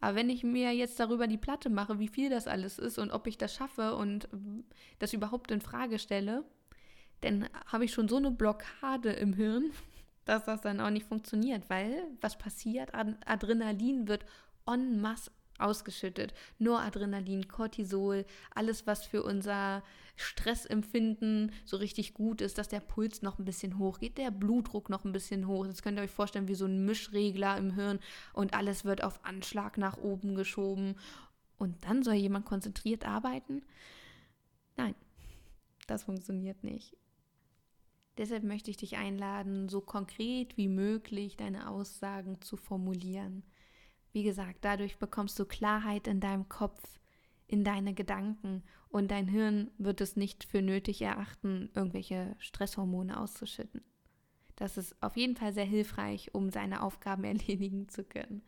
Aber 0.00 0.16
wenn 0.16 0.30
ich 0.30 0.42
mir 0.42 0.72
jetzt 0.72 0.98
darüber 0.98 1.26
die 1.26 1.38
Platte 1.38 1.70
mache, 1.70 1.98
wie 1.98 2.08
viel 2.08 2.30
das 2.30 2.48
alles 2.48 2.78
ist 2.78 2.98
und 2.98 3.10
ob 3.12 3.26
ich 3.26 3.38
das 3.38 3.54
schaffe 3.54 3.94
und 3.94 4.28
das 4.98 5.12
überhaupt 5.12 5.50
in 5.50 5.60
Frage 5.60 5.98
stelle, 5.98 6.44
dann 7.20 7.48
habe 7.66 7.84
ich 7.84 7.92
schon 7.92 8.08
so 8.08 8.16
eine 8.16 8.30
Blockade 8.30 9.12
im 9.12 9.32
Hirn, 9.32 9.70
dass 10.24 10.44
das 10.44 10.60
dann 10.60 10.80
auch 10.80 10.90
nicht 10.90 11.06
funktioniert, 11.06 11.68
weil 11.68 12.04
was 12.20 12.38
passiert? 12.38 12.94
Adrenalin 12.94 14.08
wird 14.08 14.24
en 14.66 15.00
masse 15.00 15.30
ausgeschüttet. 15.62 16.34
Noradrenalin, 16.58 17.48
Cortisol, 17.48 18.24
alles, 18.54 18.86
was 18.86 19.04
für 19.04 19.22
unser 19.22 19.82
Stressempfinden 20.16 21.52
so 21.64 21.76
richtig 21.76 22.14
gut 22.14 22.40
ist, 22.40 22.58
dass 22.58 22.68
der 22.68 22.80
Puls 22.80 23.22
noch 23.22 23.38
ein 23.38 23.44
bisschen 23.44 23.78
hoch 23.78 23.98
geht, 23.98 24.18
der 24.18 24.30
Blutdruck 24.30 24.90
noch 24.90 25.04
ein 25.04 25.12
bisschen 25.12 25.46
hoch. 25.46 25.66
Das 25.66 25.82
könnt 25.82 25.98
ihr 25.98 26.02
euch 26.02 26.10
vorstellen 26.10 26.48
wie 26.48 26.54
so 26.54 26.66
ein 26.66 26.84
Mischregler 26.84 27.56
im 27.56 27.74
Hirn 27.74 27.98
und 28.32 28.54
alles 28.54 28.84
wird 28.84 29.02
auf 29.02 29.24
Anschlag 29.24 29.78
nach 29.78 29.96
oben 29.96 30.34
geschoben. 30.34 30.96
Und 31.58 31.84
dann 31.84 32.02
soll 32.02 32.14
jemand 32.14 32.44
konzentriert 32.44 33.06
arbeiten? 33.06 33.62
Nein, 34.76 34.94
das 35.86 36.04
funktioniert 36.04 36.64
nicht. 36.64 36.96
Deshalb 38.18 38.44
möchte 38.44 38.70
ich 38.70 38.76
dich 38.76 38.96
einladen, 38.96 39.68
so 39.68 39.80
konkret 39.80 40.56
wie 40.56 40.68
möglich 40.68 41.36
deine 41.36 41.68
Aussagen 41.68 42.40
zu 42.42 42.56
formulieren. 42.56 43.42
Wie 44.12 44.22
gesagt, 44.22 44.58
dadurch 44.62 44.98
bekommst 44.98 45.38
du 45.38 45.46
Klarheit 45.46 46.06
in 46.06 46.20
deinem 46.20 46.48
Kopf, 46.48 47.00
in 47.46 47.64
deine 47.64 47.94
Gedanken 47.94 48.62
und 48.88 49.10
dein 49.10 49.26
Hirn 49.26 49.70
wird 49.78 50.00
es 50.00 50.16
nicht 50.16 50.44
für 50.44 50.60
nötig 50.60 51.00
erachten, 51.00 51.70
irgendwelche 51.74 52.36
Stresshormone 52.38 53.18
auszuschütten. 53.18 53.82
Das 54.56 54.76
ist 54.76 54.94
auf 55.02 55.16
jeden 55.16 55.34
Fall 55.34 55.52
sehr 55.54 55.64
hilfreich, 55.64 56.34
um 56.34 56.50
seine 56.50 56.82
Aufgaben 56.82 57.24
erledigen 57.24 57.88
zu 57.88 58.04
können. 58.04 58.42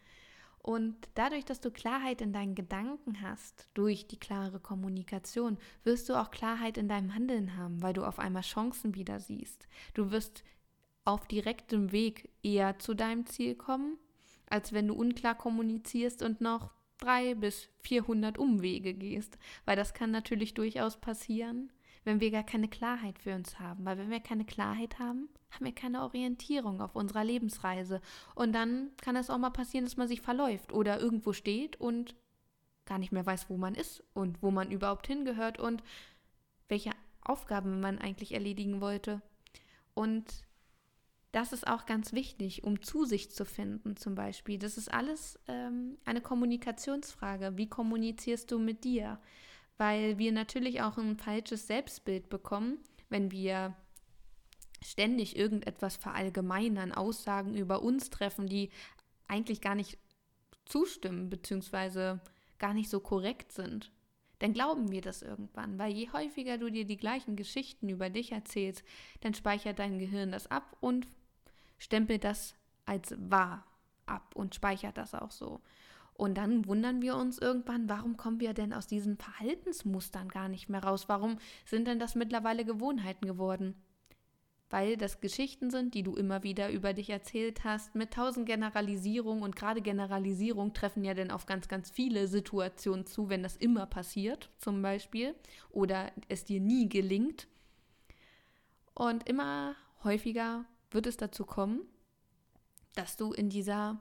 Und 0.59 0.97
dadurch, 1.15 1.45
dass 1.45 1.61
du 1.61 1.71
Klarheit 1.71 2.23
in 2.23 2.33
deinen 2.33 2.55
Gedanken 2.55 3.21
hast, 3.21 3.69
durch 3.75 4.07
die 4.07 4.19
klare 4.19 4.61
Kommunikation, 4.61 5.59
wirst 5.83 6.09
du 6.09 6.15
auch 6.15 6.31
Klarheit 6.31 6.79
in 6.79 6.89
deinem 6.89 7.15
Handeln 7.15 7.57
haben, 7.59 7.83
weil 7.83 7.93
du 7.93 8.03
auf 8.03 8.19
einmal 8.19 8.43
Chancen 8.43 8.95
wieder 8.95 9.21
siehst. 9.21 9.67
Du 9.93 10.11
wirst 10.11 10.43
auf 11.05 11.27
direktem 11.27 11.93
Weg 11.93 12.31
eher 12.43 12.79
zu 12.79 12.95
deinem 12.95 13.27
Ziel 13.27 13.55
kommen 13.57 13.99
als 14.49 14.73
wenn 14.73 14.89
du 14.89 14.95
unklar 14.95 15.35
kommunizierst 15.35 16.23
und 16.23 16.41
noch 16.41 16.73
drei 16.99 17.35
bis 17.35 17.69
400 17.81 18.39
Umwege 18.39 18.95
gehst, 18.95 19.39
weil 19.65 19.77
das 19.77 19.95
kann 19.95 20.11
natürlich 20.11 20.55
durchaus 20.55 21.01
passieren, 21.01 21.73
wenn 22.05 22.21
wir 22.21 22.31
gar 22.31 22.45
keine 22.45 22.69
Klarheit 22.69 23.19
für 23.19 23.35
uns 23.35 23.59
haben, 23.59 23.85
weil 23.85 23.99
wenn 23.99 24.11
wir 24.11 24.21
keine 24.21 24.45
Klarheit 24.45 24.99
haben, 24.99 25.29
haben 25.51 25.65
wir 25.65 25.75
keine 25.75 26.03
Orientierung 26.03 26.81
auf 26.81 26.95
unserer 26.95 27.25
Lebensreise. 27.25 28.01
Und 28.35 28.53
dann 28.53 28.91
kann 28.99 29.17
es 29.17 29.31
auch 29.31 29.39
mal 29.39 29.51
passieren, 29.51 29.85
dass 29.85 29.97
man 29.97 30.09
sich 30.09 30.21
verläuft 30.21 30.73
oder 30.73 31.01
irgendwo 31.01 31.33
steht 31.33 31.81
und 31.81 32.15
gar 32.85 32.99
nicht 32.99 33.13
mehr 33.13 33.25
weiß, 33.25 33.49
wo 33.49 33.57
man 33.57 33.75
ist 33.75 34.05
und 34.13 34.43
wo 34.43 34.51
man 34.51 34.71
überhaupt 34.71 35.07
hingehört 35.07 35.59
und 35.59 35.83
welche 36.69 36.91
Aufgaben 37.23 37.81
man 37.81 37.99
eigentlich 37.99 38.35
erledigen 38.35 38.81
wollte. 38.81 39.23
Und 39.95 40.45
das 41.35 41.53
ist 41.53 41.67
auch 41.67 41.85
ganz 41.85 42.13
wichtig, 42.13 42.63
um 42.63 42.81
Zusicht 42.81 43.35
zu 43.35 43.45
finden 43.45 43.97
zum 43.97 44.15
Beispiel. 44.15 44.57
Das 44.57 44.79
ist 44.79 44.93
alles 44.93 45.37
ähm, 45.49 45.99
eine 46.05 46.21
Kommunikationsfrage. 46.21 47.57
Wie 47.57 47.69
kommunizierst 47.69 48.53
du 48.53 48.61
mit 48.61 48.85
dir? 48.85 49.19
Weil 49.77 50.17
wir 50.19 50.31
natürlich 50.31 50.83
auch 50.83 50.97
ein 50.97 51.17
falsches 51.17 51.67
Selbstbild 51.67 52.29
bekommen, 52.29 52.79
wenn 53.09 53.33
wir 53.33 53.75
ständig 54.81 55.37
irgendetwas 55.37 55.97
verallgemeinern, 55.97 56.93
Aussagen 56.93 57.57
über 57.57 57.83
uns 57.83 58.11
treffen, 58.11 58.47
die 58.47 58.71
eigentlich 59.27 59.61
gar 59.61 59.75
nicht 59.75 59.99
zustimmen, 60.67 61.31
beziehungsweise 61.31 62.21
gar 62.61 62.75
nicht 62.75 62.89
so 62.89 63.01
korrekt 63.01 63.51
sind. 63.51 63.91
Dann 64.39 64.53
glauben 64.53 64.93
wir 64.93 65.01
das 65.01 65.23
irgendwann, 65.23 65.81
weil 65.81 65.93
je 65.93 66.11
häufiger 66.13 66.59
du 66.59 66.71
dir 66.71 66.85
die 66.85 66.97
gleichen 66.97 67.35
Geschichten 67.35 67.89
über 67.89 68.09
dich 68.09 68.31
erzählst, 68.31 68.85
dann 69.23 69.35
speichert 69.35 69.81
dein 69.81 69.99
Gehirn 69.99 70.31
das 70.31 70.49
ab 70.49 70.77
und 70.81 71.09
stempelt 71.85 72.25
das 72.25 72.55
als 72.87 73.15
wahr 73.19 73.67
ab 74.07 74.35
und 74.35 74.55
speichert 74.55 74.97
das 74.97 75.15
auch 75.15 75.31
so. 75.31 75.61
Und 76.15 76.39
dann 76.39 76.67
wundern 76.67 77.03
wir 77.03 77.17
uns 77.17 77.39
irgendwann, 77.39 77.89
warum 77.89 78.17
kommen 78.17 78.41
wir 78.41 78.55
denn 78.55 78.73
aus 78.73 78.87
diesen 78.87 79.17
Verhaltensmustern 79.17 80.29
gar 80.29 80.49
nicht 80.49 80.69
mehr 80.69 80.83
raus? 80.83 81.09
Warum 81.09 81.39
sind 81.67 81.89
denn 81.89 81.99
das 81.99 82.15
mittlerweile 82.15 82.65
Gewohnheiten 82.65 83.27
geworden? 83.27 83.75
Weil 84.71 84.97
das 84.97 85.21
Geschichten 85.21 85.71
sind, 85.71 85.95
die 85.95 86.03
du 86.03 86.15
immer 86.15 86.43
wieder 86.43 86.71
über 86.71 86.95
dich 86.95 87.11
erzählt 87.11 87.65
hast, 87.65 87.95
mit 87.95 88.13
tausend 88.13 88.47
Generalisierungen 88.47 89.43
und 89.43 89.57
gerade 89.57 89.83
Generalisierung 89.83 90.73
treffen 90.73 91.05
ja 91.05 91.15
dann 91.15 91.31
auf 91.31 91.47
ganz, 91.47 91.69
ganz 91.69 91.91
viele 91.91 92.29
Situationen 92.29 93.07
zu, 93.07 93.29
wenn 93.29 93.43
das 93.43 93.57
immer 93.57 93.87
passiert, 93.87 94.51
zum 94.59 94.83
Beispiel, 94.83 95.35
oder 95.71 96.13
es 96.29 96.45
dir 96.45 96.61
nie 96.61 96.89
gelingt. 96.89 97.49
Und 98.95 99.29
immer 99.29 99.75
häufiger 100.05 100.65
wird 100.95 101.07
es 101.07 101.17
dazu 101.17 101.45
kommen, 101.45 101.83
dass 102.95 103.17
du 103.17 103.33
in 103.33 103.51
dieser 103.51 104.01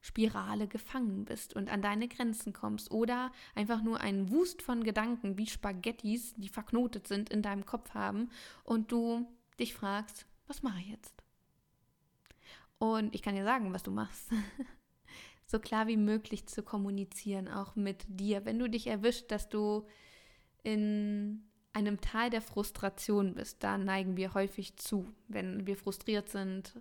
Spirale 0.00 0.68
gefangen 0.68 1.24
bist 1.24 1.54
und 1.54 1.70
an 1.70 1.82
deine 1.82 2.08
Grenzen 2.08 2.52
kommst 2.52 2.90
oder 2.90 3.32
einfach 3.54 3.82
nur 3.82 4.00
einen 4.00 4.30
Wust 4.30 4.62
von 4.62 4.84
Gedanken 4.84 5.36
wie 5.38 5.46
Spaghettis, 5.46 6.34
die 6.36 6.48
verknotet 6.48 7.08
sind, 7.08 7.30
in 7.30 7.42
deinem 7.42 7.66
Kopf 7.66 7.94
haben 7.94 8.30
und 8.62 8.92
du 8.92 9.26
dich 9.58 9.74
fragst, 9.74 10.26
was 10.46 10.62
mache 10.62 10.80
ich 10.80 10.88
jetzt? 10.88 11.22
Und 12.78 13.14
ich 13.14 13.22
kann 13.22 13.34
dir 13.34 13.44
sagen, 13.44 13.72
was 13.72 13.82
du 13.82 13.90
machst. 13.90 14.30
so 15.46 15.58
klar 15.58 15.88
wie 15.88 15.96
möglich 15.96 16.46
zu 16.46 16.62
kommunizieren, 16.62 17.48
auch 17.48 17.74
mit 17.74 18.04
dir. 18.08 18.44
Wenn 18.44 18.58
du 18.58 18.70
dich 18.70 18.86
erwischt, 18.86 19.32
dass 19.32 19.48
du 19.48 19.86
in 20.62 21.48
einem 21.72 22.00
Tal 22.00 22.30
der 22.30 22.42
Frustration 22.42 23.34
bist, 23.34 23.62
da 23.62 23.78
neigen 23.78 24.16
wir 24.16 24.34
häufig 24.34 24.76
zu. 24.76 25.12
Wenn 25.28 25.66
wir 25.66 25.76
frustriert 25.76 26.28
sind, 26.28 26.74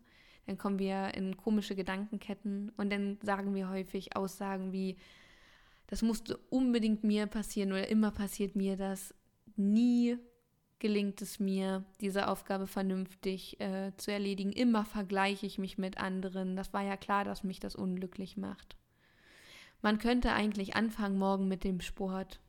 dann 0.46 0.58
kommen 0.58 0.80
wir 0.80 1.14
in 1.14 1.38
komische 1.38 1.76
Gedankenketten 1.76 2.72
und 2.78 2.92
dann 2.92 3.18
sagen 3.22 3.54
wir 3.54 3.70
häufig 3.70 4.16
Aussagen 4.16 4.72
wie, 4.72 4.98
das 5.88 6.02
musste 6.02 6.38
unbedingt 6.50 7.04
mir 7.04 7.28
passieren 7.28 7.72
oder 7.72 7.88
immer 7.88 8.12
passiert 8.12 8.56
mir 8.56 8.76
das. 8.78 9.14
Nie 9.56 10.18
gelingt 10.80 11.22
es 11.22 11.40
mir, 11.40 11.84
diese 12.02 12.28
Aufgabe 12.28 12.68
vernünftig 12.68 13.60
äh, 13.60 13.92
zu 13.98 14.12
erledigen. 14.12 14.52
Immer 14.52 14.86
vergleiche 14.86 15.46
ich 15.46 15.58
mich 15.58 15.78
mit 15.78 15.98
anderen. 15.98 16.56
Das 16.56 16.74
war 16.74 16.84
ja 16.84 16.98
klar, 16.98 17.24
dass 17.24 17.44
mich 17.44 17.60
das 17.60 17.76
unglücklich 17.76 18.38
macht. 18.38 18.76
Man 19.82 20.00
könnte 20.00 20.34
eigentlich 20.34 20.76
anfangen 20.76 21.18
morgen 21.18 21.48
mit 21.48 21.64
dem 21.64 21.82
Sport. 21.82 22.40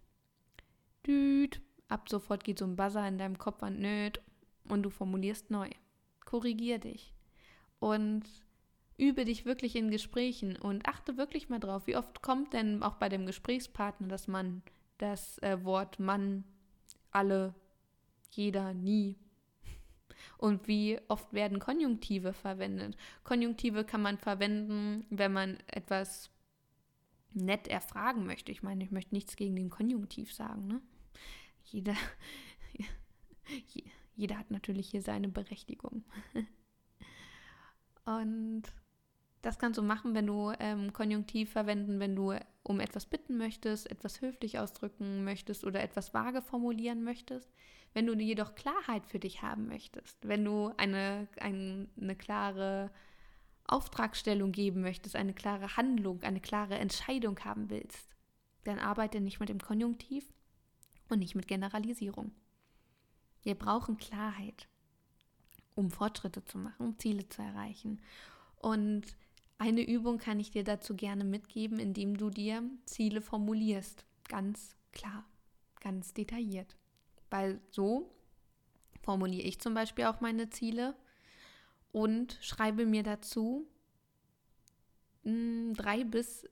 Düt, 1.07 1.61
Ab 1.89 2.09
sofort 2.09 2.45
geht 2.45 2.59
so 2.59 2.65
ein 2.65 2.77
Buzzer 2.77 3.07
in 3.09 3.19
deinem 3.19 3.39
Kopf 3.39 3.63
an, 3.63 3.81
nöt, 3.81 4.21
und 4.69 4.83
du 4.83 4.91
formulierst 4.91 5.51
neu. 5.51 5.71
Korrigier 6.25 6.79
dich. 6.79 7.15
Und 7.79 8.25
Übe 8.99 9.25
dich 9.25 9.45
wirklich 9.45 9.77
in 9.77 9.93
Gesprächen 9.93 10.57
und 10.57 10.89
achte 10.89 11.17
wirklich 11.17 11.49
mal 11.49 11.61
drauf, 11.61 11.87
wie 11.87 11.97
oft 11.97 12.21
kommt 12.21 12.53
denn 12.53 12.83
auch 12.83 12.97
bei 12.97 13.09
dem 13.09 13.27
Gesprächspartner 13.27 14.09
das 14.09 14.27
Mann, 14.27 14.61
das 14.99 15.39
äh, 15.39 15.63
Wort 15.63 16.01
Mann, 16.01 16.43
alle, 17.13 17.55
jeder, 18.33 18.75
nie. 18.75 19.17
Und 20.37 20.67
wie 20.67 20.99
oft 21.07 21.33
werden 21.33 21.61
Konjunktive 21.61 22.33
verwendet? 22.33 22.97
Konjunktive 23.23 23.85
kann 23.85 24.03
man 24.03 24.19
verwenden, 24.19 25.07
wenn 25.11 25.33
man 25.33 25.59
etwas 25.69 26.31
nett 27.33 27.69
erfragen 27.69 28.27
möchte. 28.27 28.51
Ich 28.51 28.65
meine, 28.65 28.83
ich 28.83 28.91
möchte 28.91 29.15
nichts 29.15 29.37
gegen 29.37 29.55
den 29.55 29.71
Konjunktiv 29.71 30.35
sagen. 30.35 30.67
Ne? 30.67 30.81
Jeder, 31.71 31.95
jeder 34.17 34.39
hat 34.39 34.51
natürlich 34.51 34.91
hier 34.91 35.03
seine 35.03 35.29
Berechtigung. 35.29 36.05
Und 38.05 38.63
das 39.43 39.59
kannst 39.59 39.79
du 39.79 39.83
machen, 39.83 40.15
wenn 40.15 40.27
du 40.27 40.53
ähm, 40.59 40.93
Konjunktiv 40.93 41.53
verwenden, 41.53 42.01
wenn 42.01 42.17
du 42.17 42.35
um 42.63 42.81
etwas 42.81 43.07
bitten 43.07 43.37
möchtest, 43.37 43.91
etwas 43.91 44.21
höflich 44.21 44.59
ausdrücken 44.59 45.25
möchtest 45.25 45.65
oder 45.65 45.83
etwas 45.83 46.13
vage 46.13 46.43
formulieren 46.43 47.05
möchtest. 47.05 47.53
Wenn 47.95 48.07
du 48.07 48.15
jedoch 48.15 48.55
Klarheit 48.55 49.07
für 49.07 49.19
dich 49.19 49.43
haben 49.43 49.67
möchtest, 49.67 50.27
wenn 50.27 50.45
du 50.45 50.73
eine, 50.77 51.29
ein, 51.39 51.89
eine 52.01 52.17
klare 52.17 52.91
Auftragstellung 53.65 54.53
geben 54.53 54.81
möchtest, 54.81 55.17
eine 55.17 55.35
klare 55.35 55.77
Handlung, 55.77 56.23
eine 56.23 56.41
klare 56.41 56.79
Entscheidung 56.79 57.39
haben 57.45 57.71
willst, 57.71 58.17
dann 58.65 58.79
arbeite 58.79 59.21
nicht 59.21 59.41
mit 59.41 59.49
dem 59.49 59.61
Konjunktiv 59.61 60.27
und 61.09 61.21
nicht 61.21 61.35
mit 61.35 61.49
Generalisierung. 61.49 62.33
Wir 63.43 63.55
brauchen 63.55 63.97
Klarheit, 63.97 64.69
um 65.75 65.91
Fortschritte 65.91 66.45
zu 66.45 66.59
machen, 66.59 66.87
um 66.87 66.99
Ziele 66.99 67.29
zu 67.29 67.43
erreichen. 67.43 68.01
Und 68.57 69.05
eine 69.59 69.83
Übung 69.83 70.19
kann 70.19 70.41
ich 70.41 70.51
dir 70.51 70.65
dazu 70.65 70.95
gerne 70.95 71.25
mitgeben, 71.25 71.79
indem 71.79 72.17
du 72.17 72.31
dir 72.31 72.63
Ziele 72.85 73.21
formulierst. 73.21 74.05
Ganz 74.29 74.77
klar, 74.93 75.25
ganz 75.81 76.15
detailliert. 76.15 76.77
Weil 77.31 77.61
so 77.71 78.13
formuliere 79.03 79.47
ich 79.47 79.61
zum 79.61 79.75
Beispiel 79.75 80.05
auch 80.07 80.21
meine 80.21 80.51
Ziele 80.51 80.95
und 81.93 82.39
schreibe 82.41 82.87
mir 82.87 83.03
dazu 83.03 83.67
mh, 85.25 85.33
hm, 85.33 85.75
drei 85.75 86.05
bis 86.05 86.49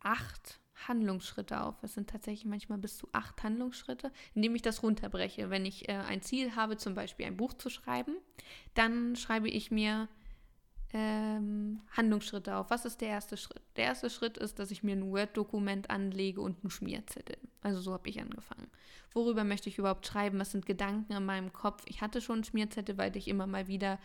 acht 0.00 0.60
Handlungsschritte 0.86 1.60
auf. 1.60 1.74
Es 1.82 1.94
sind 1.94 2.10
tatsächlich 2.10 2.44
manchmal 2.44 2.78
bis 2.78 2.96
zu 2.96 3.08
acht 3.12 3.42
Handlungsschritte, 3.42 4.12
indem 4.34 4.54
ich 4.54 4.62
das 4.62 4.82
runterbreche. 4.82 5.50
Wenn 5.50 5.66
ich 5.66 5.88
äh, 5.88 5.94
ein 5.94 6.22
Ziel 6.22 6.54
habe, 6.54 6.76
zum 6.76 6.94
Beispiel 6.94 7.26
ein 7.26 7.36
Buch 7.36 7.54
zu 7.54 7.70
schreiben, 7.70 8.16
dann 8.74 9.16
schreibe 9.16 9.48
ich 9.48 9.70
mir 9.70 10.08
ähm, 10.92 11.80
Handlungsschritte 11.96 12.56
auf. 12.56 12.70
Was 12.70 12.84
ist 12.84 13.00
der 13.00 13.08
erste 13.08 13.36
Schritt? 13.36 13.62
Der 13.76 13.84
erste 13.84 14.08
Schritt 14.10 14.38
ist, 14.38 14.58
dass 14.58 14.70
ich 14.70 14.82
mir 14.82 14.96
ein 14.96 15.10
Word-Dokument 15.10 15.90
anlege 15.90 16.40
und 16.40 16.62
einen 16.62 16.70
Schmierzettel. 16.70 17.36
Also 17.60 17.80
so 17.80 17.92
habe 17.92 18.08
ich 18.08 18.20
angefangen. 18.20 18.70
Worüber 19.12 19.44
möchte 19.44 19.68
ich 19.68 19.78
überhaupt 19.78 20.06
schreiben? 20.06 20.38
Was 20.38 20.52
sind 20.52 20.66
Gedanken 20.66 21.12
in 21.12 21.24
meinem 21.24 21.52
Kopf? 21.52 21.82
Ich 21.86 22.00
hatte 22.00 22.20
schon 22.20 22.36
einen 22.36 22.44
Schmierzettel, 22.44 22.96
weil 22.98 23.16
ich 23.16 23.28
immer 23.28 23.46
mal 23.46 23.68
wieder 23.68 23.98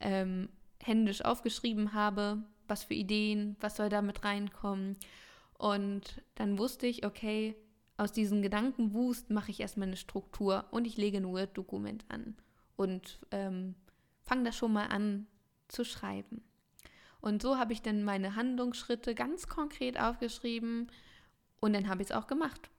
ähm, 0.00 0.48
händisch 0.82 1.22
aufgeschrieben 1.22 1.92
habe, 1.92 2.42
was 2.66 2.84
für 2.84 2.94
Ideen, 2.94 3.56
was 3.60 3.76
soll 3.76 3.88
da 3.88 4.02
mit 4.02 4.24
reinkommen. 4.24 4.96
Und 5.58 6.22
dann 6.36 6.56
wusste 6.56 6.86
ich, 6.86 7.04
okay, 7.04 7.56
aus 7.96 8.12
diesem 8.12 8.42
Gedankenwust 8.42 9.30
mache 9.30 9.50
ich 9.50 9.60
erstmal 9.60 9.88
eine 9.88 9.96
Struktur 9.96 10.64
und 10.70 10.86
ich 10.86 10.96
lege 10.96 11.18
ein 11.18 11.26
Word-Dokument 11.26 12.04
an 12.08 12.36
und 12.76 13.18
ähm, 13.32 13.74
fange 14.22 14.44
da 14.44 14.52
schon 14.52 14.72
mal 14.72 14.86
an 14.86 15.26
zu 15.66 15.84
schreiben. 15.84 16.42
Und 17.20 17.42
so 17.42 17.58
habe 17.58 17.72
ich 17.72 17.82
dann 17.82 18.04
meine 18.04 18.36
Handlungsschritte 18.36 19.16
ganz 19.16 19.48
konkret 19.48 19.98
aufgeschrieben 19.98 20.90
und 21.58 21.72
dann 21.72 21.88
habe 21.88 22.02
ich 22.02 22.10
es 22.10 22.16
auch 22.16 22.28
gemacht, 22.28 22.70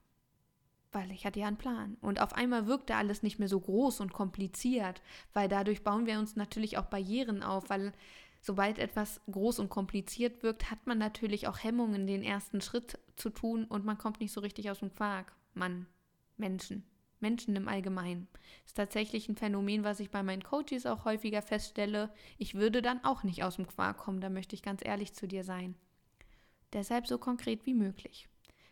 weil 0.90 1.10
ich 1.10 1.26
hatte 1.26 1.40
ja 1.40 1.48
einen 1.48 1.58
Plan. 1.58 1.98
Und 2.00 2.22
auf 2.22 2.32
einmal 2.32 2.66
wirkte 2.66 2.94
alles 2.96 3.22
nicht 3.22 3.38
mehr 3.38 3.48
so 3.48 3.60
groß 3.60 4.00
und 4.00 4.14
kompliziert, 4.14 5.02
weil 5.34 5.50
dadurch 5.50 5.84
bauen 5.84 6.06
wir 6.06 6.18
uns 6.18 6.34
natürlich 6.34 6.78
auch 6.78 6.86
Barrieren 6.86 7.42
auf, 7.42 7.68
weil 7.68 7.92
sobald 8.40 8.78
etwas 8.78 9.20
groß 9.30 9.58
und 9.58 9.68
kompliziert 9.68 10.42
wirkt, 10.42 10.70
hat 10.70 10.86
man 10.86 10.98
natürlich 10.98 11.46
auch 11.48 11.62
Hemmungen, 11.62 12.06
den 12.06 12.22
ersten 12.22 12.60
Schritt 12.60 12.98
zu 13.16 13.30
tun 13.30 13.64
und 13.64 13.84
man 13.84 13.98
kommt 13.98 14.20
nicht 14.20 14.32
so 14.32 14.40
richtig 14.40 14.70
aus 14.70 14.80
dem 14.80 14.94
Quark. 14.94 15.34
Mann, 15.54 15.86
Menschen. 16.36 16.84
Menschen 17.20 17.54
im 17.54 17.68
Allgemeinen. 17.68 18.28
Das 18.62 18.70
ist 18.70 18.76
tatsächlich 18.76 19.28
ein 19.28 19.36
Phänomen, 19.36 19.84
was 19.84 20.00
ich 20.00 20.10
bei 20.10 20.22
meinen 20.22 20.42
Coaches 20.42 20.86
auch 20.86 21.04
häufiger 21.04 21.42
feststelle. 21.42 22.10
Ich 22.38 22.54
würde 22.54 22.82
dann 22.82 23.04
auch 23.04 23.22
nicht 23.22 23.44
aus 23.44 23.56
dem 23.56 23.66
Quark 23.66 23.98
kommen, 23.98 24.20
da 24.20 24.30
möchte 24.30 24.54
ich 24.54 24.62
ganz 24.62 24.80
ehrlich 24.84 25.12
zu 25.12 25.28
dir 25.28 25.44
sein. 25.44 25.74
Deshalb 26.72 27.06
so 27.06 27.18
konkret 27.18 27.66
wie 27.66 27.74
möglich. 27.74 28.28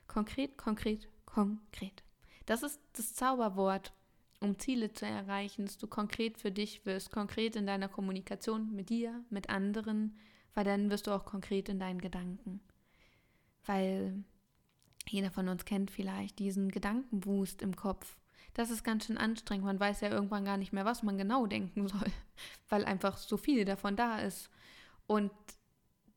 Konkret, 0.07 0.57
konkret, 0.57 1.09
konkret. 1.27 2.03
Das 2.47 2.63
ist 2.63 2.81
das 2.95 3.15
Zauberwort, 3.15 3.93
um 4.41 4.59
Ziele 4.59 4.93
zu 4.93 5.07
erreichen, 5.07 5.67
dass 5.67 5.79
du 5.79 5.87
konkret 5.87 6.39
für 6.39 6.51
dich 6.51 6.87
wirst, 6.87 7.11
konkret 7.11 7.57
in 7.57 7.67
deiner 7.67 7.89
Kommunikation 7.89 8.75
mit 8.75 8.91
dir, 8.91 9.25
mit 9.31 9.51
anderen, 9.51 10.17
weil 10.55 10.65
dann 10.65 10.91
wirst 10.91 11.07
du 11.07 11.13
auch 11.13 11.25
konkret 11.25 11.69
in 11.69 11.81
deinen 11.81 12.01
Gedanken. 12.01 12.61
Weil 13.67 14.25
jeder 15.09 15.31
von 15.31 15.49
uns 15.49 15.65
kennt 15.65 15.91
vielleicht 15.91 16.39
diesen 16.39 16.71
Gedankenboost 16.71 17.63
im 17.63 17.75
Kopf, 17.75 18.17
das 18.55 18.71
ist 18.71 18.83
ganz 18.83 19.07
schön 19.07 19.19
anstrengend. 19.19 19.67
Man 19.67 19.79
weiß 19.79 20.01
ja 20.01 20.11
irgendwann 20.11 20.45
gar 20.45 20.57
nicht 20.57 20.73
mehr, 20.73 20.85
was 20.85 21.03
man 21.03 21.17
genau 21.17 21.47
denken 21.47 21.87
soll, 21.87 22.11
weil 22.69 22.85
einfach 22.85 23.17
so 23.17 23.37
viel 23.37 23.65
davon 23.65 23.95
da 23.95 24.19
ist. 24.19 24.51
Und 25.07 25.31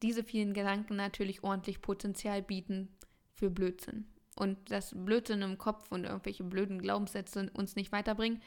diese 0.01 0.23
vielen 0.23 0.53
Gedanken 0.53 0.95
natürlich 0.95 1.43
ordentlich 1.43 1.81
Potenzial 1.81 2.41
bieten 2.41 2.89
für 3.33 3.49
Blödsinn. 3.49 4.07
Und 4.41 4.71
das 4.71 4.95
Blödsinn 4.95 5.43
im 5.43 5.59
Kopf 5.59 5.91
und 5.91 6.03
irgendwelche 6.03 6.43
blöden 6.43 6.81
Glaubenssätze 6.81 7.51
uns 7.53 7.75
nicht 7.75 7.91
weiterbringen, 7.91 8.41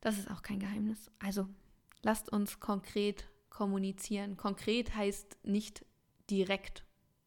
das 0.00 0.18
ist 0.18 0.28
auch 0.28 0.42
kein 0.42 0.58
Geheimnis. 0.58 1.12
Also 1.20 1.48
lasst 2.02 2.32
uns 2.32 2.58
konkret 2.58 3.28
kommunizieren. 3.48 4.36
Konkret 4.36 4.96
heißt 4.96 5.38
nicht 5.44 5.84
direkt, 6.28 6.84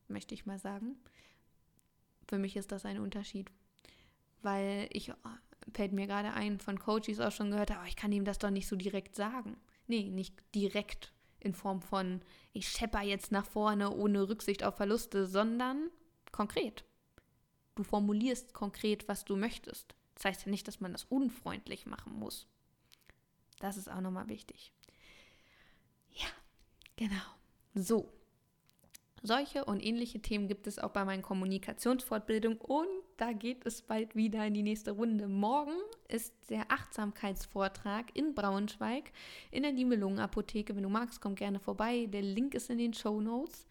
möchte 0.09 0.33
ich 0.33 0.45
mal 0.45 0.59
sagen. 0.59 0.97
Für 2.27 2.37
mich 2.37 2.57
ist 2.57 2.73
das 2.73 2.83
ein 2.83 2.99
Unterschied, 2.99 3.49
weil 4.41 4.89
ich 4.91 5.13
fällt 5.73 5.93
mir 5.93 6.05
gerade 6.05 6.33
ein, 6.33 6.59
von 6.59 6.77
Coaches 6.77 7.21
auch 7.21 7.31
schon 7.31 7.51
gehört, 7.51 7.71
aber 7.71 7.87
ich 7.87 7.95
kann 7.95 8.11
ihm 8.11 8.25
das 8.25 8.39
doch 8.39 8.49
nicht 8.49 8.67
so 8.67 8.75
direkt 8.75 9.15
sagen. 9.15 9.55
Nee, 9.87 10.09
nicht 10.09 10.35
direkt 10.53 11.13
in 11.39 11.53
Form 11.53 11.81
von, 11.81 12.19
ich 12.51 12.67
schepper 12.67 13.03
jetzt 13.03 13.31
nach 13.31 13.45
vorne 13.45 13.89
ohne 13.89 14.27
Rücksicht 14.27 14.65
auf 14.65 14.75
Verluste, 14.75 15.25
sondern 15.27 15.91
konkret. 16.33 16.83
Du 17.75 17.83
formulierst 17.83 18.53
konkret, 18.53 19.07
was 19.07 19.25
du 19.25 19.35
möchtest. 19.35 19.95
Das 20.15 20.25
heißt 20.25 20.45
ja 20.45 20.51
nicht, 20.51 20.67
dass 20.67 20.79
man 20.79 20.93
das 20.93 21.03
unfreundlich 21.05 21.85
machen 21.85 22.13
muss. 22.13 22.47
Das 23.59 23.77
ist 23.77 23.89
auch 23.89 24.01
nochmal 24.01 24.29
wichtig. 24.29 24.73
Ja, 26.11 26.27
genau. 26.95 27.15
So, 27.73 28.13
solche 29.25 29.65
und 29.65 29.83
ähnliche 29.83 30.21
Themen 30.21 30.47
gibt 30.47 30.67
es 30.67 30.77
auch 30.77 30.91
bei 30.91 31.03
meinen 31.03 31.21
Kommunikationsfortbildungen 31.21 32.59
und 32.59 32.87
da 33.17 33.33
geht 33.33 33.65
es 33.65 33.81
bald 33.81 34.15
wieder 34.15 34.45
in 34.45 34.53
die 34.53 34.61
nächste 34.61 34.91
Runde. 34.91 35.27
Morgen 35.27 35.75
ist 36.07 36.33
der 36.49 36.71
Achtsamkeitsvortrag 36.71 38.15
in 38.15 38.35
Braunschweig 38.35 39.11
in 39.51 39.63
der 39.63 39.71
Nibelungen-Apotheke. 39.71 40.75
Wenn 40.75 40.83
du 40.83 40.89
magst, 40.89 41.21
komm 41.21 41.35
gerne 41.35 41.59
vorbei. 41.59 42.05
Der 42.05 42.21
Link 42.21 42.53
ist 42.53 42.69
in 42.69 42.77
den 42.77 42.93
Show 42.93 43.19
Notes. 43.19 43.65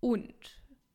Und 0.00 0.34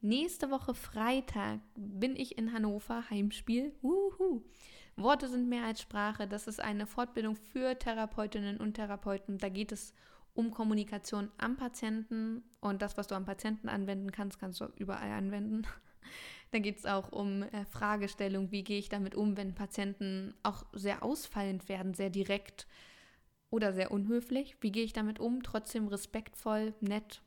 nächste 0.04 0.52
Woche 0.52 0.74
Freitag 0.74 1.60
bin 1.76 2.16
ich 2.16 2.38
in 2.38 2.54
Hannover, 2.54 3.10
Heimspiel. 3.10 3.74
Uhu. 3.82 4.44
Worte 4.96 5.28
sind 5.28 5.50
mehr 5.50 5.66
als 5.66 5.82
Sprache. 5.82 6.28
Das 6.28 6.48
ist 6.48 6.60
eine 6.60 6.86
Fortbildung 6.86 7.36
für 7.36 7.78
Therapeutinnen 7.78 8.58
und 8.58 8.76
Therapeuten. 8.76 9.38
Da 9.38 9.50
geht 9.50 9.72
es 9.72 9.94
um 10.36 10.52
Kommunikation 10.52 11.32
am 11.38 11.58
Patienten 11.58 12.44
und 12.60 12.82
das, 12.82 12.98
was 12.98 13.08
du 13.08 13.16
am 13.16 13.26
Patienten 13.26 13.70
anwenden 13.70 14.12
kannst, 14.12 14.40
kannst 14.40 14.62
du 14.62 14.66
überall 14.76 15.12
anwenden. 15.12 15.64
Dann 16.52 16.62
geht 16.62 16.78
es 16.78 16.86
auch 16.86 17.12
um 17.12 17.44
äh, 17.44 17.66
Fragestellung, 17.66 18.52
wie 18.52 18.64
gehe 18.64 18.78
ich 18.78 18.90
damit 18.90 19.16
um, 19.16 19.38
wenn 19.38 19.56
Patienten 19.56 20.36
auch 20.44 20.66
sehr 20.74 21.04
ausfallend 21.04 21.68
werden, 21.70 21.94
sehr 21.94 22.10
direkt 22.10 22.68
oder 23.50 23.74
sehr 23.74 23.92
unhöflich. 23.92 24.58
Wie 24.62 24.72
gehe 24.72 24.84
ich 24.84 24.94
damit 24.94 25.20
um, 25.20 25.42
trotzdem 25.44 25.88
respektvoll, 25.88 26.74
nett. 26.80 27.22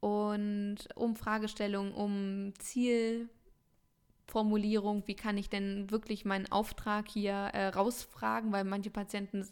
Und 0.00 0.76
um 0.94 1.16
Fragestellung, 1.16 1.92
um 1.92 2.52
Zielformulierung, 2.58 5.02
wie 5.06 5.16
kann 5.16 5.38
ich 5.38 5.48
denn 5.48 5.90
wirklich 5.90 6.24
meinen 6.24 6.50
Auftrag 6.52 7.08
hier 7.08 7.32
äh, 7.32 7.68
rausfragen, 7.68 8.52
weil 8.52 8.64
manche 8.64 8.90
Patienten 8.90 9.46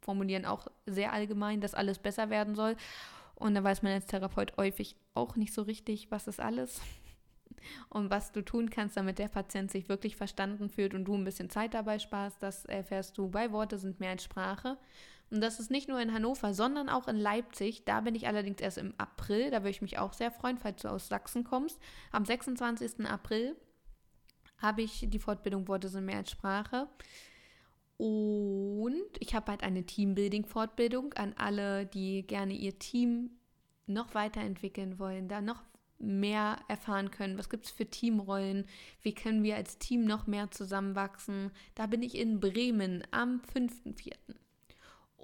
formulieren 0.00 0.44
auch 0.44 0.66
sehr 0.86 1.12
allgemein, 1.12 1.60
dass 1.60 1.74
alles 1.74 1.98
besser 1.98 2.30
werden 2.30 2.54
soll. 2.54 2.76
Und 3.34 3.54
da 3.54 3.64
weiß 3.64 3.82
man 3.82 3.92
als 3.92 4.06
Therapeut 4.06 4.56
häufig 4.56 4.96
auch 5.14 5.36
nicht 5.36 5.52
so 5.52 5.62
richtig, 5.62 6.10
was 6.10 6.28
ist 6.28 6.40
alles 6.40 6.80
und 7.88 8.10
was 8.10 8.32
du 8.32 8.42
tun 8.42 8.70
kannst, 8.70 8.96
damit 8.96 9.18
der 9.18 9.28
Patient 9.28 9.70
sich 9.70 9.88
wirklich 9.88 10.16
verstanden 10.16 10.68
fühlt 10.68 10.94
und 10.94 11.04
du 11.04 11.14
ein 11.14 11.24
bisschen 11.24 11.50
Zeit 11.50 11.74
dabei 11.74 11.98
sparst. 11.98 12.42
Das 12.42 12.64
erfährst 12.64 13.18
du 13.18 13.28
bei 13.28 13.50
Worte 13.50 13.78
sind 13.78 14.00
mehr 14.00 14.10
als 14.10 14.24
Sprache. 14.24 14.78
Und 15.30 15.40
das 15.40 15.58
ist 15.58 15.70
nicht 15.70 15.88
nur 15.88 16.00
in 16.00 16.12
Hannover, 16.12 16.54
sondern 16.54 16.88
auch 16.88 17.08
in 17.08 17.16
Leipzig. 17.16 17.84
Da 17.84 18.00
bin 18.02 18.14
ich 18.14 18.26
allerdings 18.26 18.60
erst 18.60 18.78
im 18.78 18.94
April. 18.98 19.50
Da 19.50 19.58
würde 19.58 19.70
ich 19.70 19.82
mich 19.82 19.98
auch 19.98 20.12
sehr 20.12 20.30
freuen, 20.30 20.58
falls 20.58 20.82
du 20.82 20.88
aus 20.88 21.08
Sachsen 21.08 21.44
kommst. 21.44 21.78
Am 22.12 22.24
26. 22.24 23.06
April 23.06 23.56
habe 24.58 24.82
ich 24.82 25.06
die 25.08 25.18
Fortbildung 25.18 25.68
Worte 25.68 25.88
sind 25.88 26.04
mehr 26.04 26.18
als 26.18 26.30
Sprache. 26.30 26.88
Und 27.96 29.10
ich 29.20 29.34
habe 29.34 29.50
halt 29.50 29.62
eine 29.62 29.84
Teambuilding-Fortbildung 29.84 31.14
an 31.14 31.34
alle, 31.36 31.86
die 31.86 32.26
gerne 32.26 32.54
ihr 32.54 32.78
Team 32.78 33.30
noch 33.86 34.14
weiterentwickeln 34.14 34.98
wollen, 34.98 35.28
da 35.28 35.40
noch 35.40 35.62
mehr 35.98 36.58
erfahren 36.68 37.10
können. 37.10 37.38
Was 37.38 37.48
gibt 37.48 37.66
es 37.66 37.70
für 37.70 37.86
Teamrollen? 37.86 38.66
Wie 39.02 39.14
können 39.14 39.42
wir 39.42 39.56
als 39.56 39.78
Team 39.78 40.04
noch 40.04 40.26
mehr 40.26 40.50
zusammenwachsen? 40.50 41.50
Da 41.74 41.86
bin 41.86 42.02
ich 42.02 42.16
in 42.16 42.40
Bremen 42.40 43.04
am 43.10 43.40
5.4. 43.54 44.12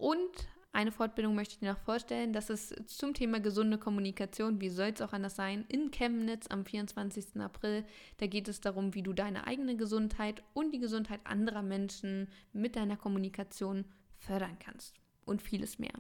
Und 0.01 0.49
eine 0.73 0.93
Fortbildung 0.93 1.35
möchte 1.35 1.55
ich 1.55 1.61
dir 1.61 1.73
noch 1.73 1.79
vorstellen. 1.79 2.33
Das 2.33 2.49
ist 2.49 2.89
zum 2.89 3.13
Thema 3.13 3.39
gesunde 3.39 3.77
Kommunikation. 3.77 4.61
Wie 4.61 4.71
soll 4.71 4.93
es 4.95 5.03
auch 5.03 5.13
anders 5.13 5.37
sein? 5.37 5.67
In 5.69 5.91
Chemnitz 5.91 6.47
am 6.47 6.65
24. 6.65 7.39
April. 7.39 7.85
Da 8.17 8.27
geht 8.27 8.49
es 8.49 8.63
darum, 8.63 8.95
wie 8.95 9.03
du 9.03 9.13
deine 9.13 9.47
eigene 9.47 9.77
Gesundheit 9.77 10.43
und 10.55 10.73
die 10.73 10.79
Gesundheit 10.79 11.21
anderer 11.25 11.61
Menschen 11.61 12.29
mit 12.55 12.77
deiner 12.77 12.97
Kommunikation 12.97 13.85
fördern 14.17 14.57
kannst. 14.59 14.97
Und 15.27 15.43
vieles 15.43 15.79
mehr. 15.79 15.93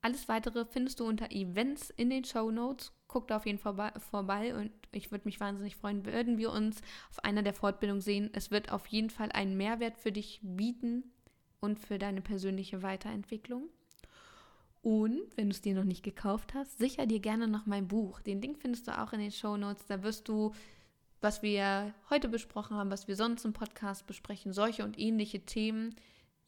Alles 0.00 0.28
weitere 0.28 0.64
findest 0.64 1.00
du 1.00 1.06
unter 1.06 1.32
Events 1.32 1.90
in 1.90 2.10
den 2.10 2.24
Show 2.24 2.52
Notes. 2.52 2.92
Guck 3.08 3.26
da 3.26 3.38
auf 3.38 3.46
jeden 3.46 3.58
Fall 3.58 3.92
vorbei 3.98 4.54
und 4.54 4.70
ich 4.92 5.10
würde 5.10 5.24
mich 5.24 5.40
wahnsinnig 5.40 5.76
freuen, 5.76 6.06
würden 6.06 6.38
wir 6.38 6.52
uns 6.52 6.82
auf 7.10 7.24
einer 7.24 7.42
der 7.42 7.54
Fortbildungen 7.54 8.02
sehen. 8.02 8.30
Es 8.32 8.50
wird 8.52 8.70
auf 8.70 8.86
jeden 8.86 9.10
Fall 9.10 9.32
einen 9.32 9.56
Mehrwert 9.56 9.96
für 9.98 10.12
dich 10.12 10.40
bieten 10.42 11.13
und 11.64 11.80
für 11.80 11.98
deine 11.98 12.20
persönliche 12.20 12.82
Weiterentwicklung. 12.82 13.68
Und 14.82 15.22
wenn 15.36 15.48
du 15.48 15.54
es 15.54 15.62
dir 15.62 15.74
noch 15.74 15.84
nicht 15.84 16.02
gekauft 16.02 16.52
hast, 16.54 16.78
sicher 16.78 17.06
dir 17.06 17.20
gerne 17.20 17.48
noch 17.48 17.64
mein 17.64 17.88
Buch. 17.88 18.20
Den 18.20 18.42
Link 18.42 18.58
findest 18.60 18.86
du 18.86 18.98
auch 18.98 19.14
in 19.14 19.20
den 19.20 19.32
Show 19.32 19.56
Notes. 19.56 19.86
Da 19.86 20.02
wirst 20.02 20.28
du, 20.28 20.52
was 21.22 21.42
wir 21.42 21.94
heute 22.10 22.28
besprochen 22.28 22.76
haben, 22.76 22.90
was 22.90 23.08
wir 23.08 23.16
sonst 23.16 23.46
im 23.46 23.54
Podcast 23.54 24.06
besprechen, 24.06 24.52
solche 24.52 24.84
und 24.84 24.98
ähnliche 24.98 25.40
Themen 25.40 25.94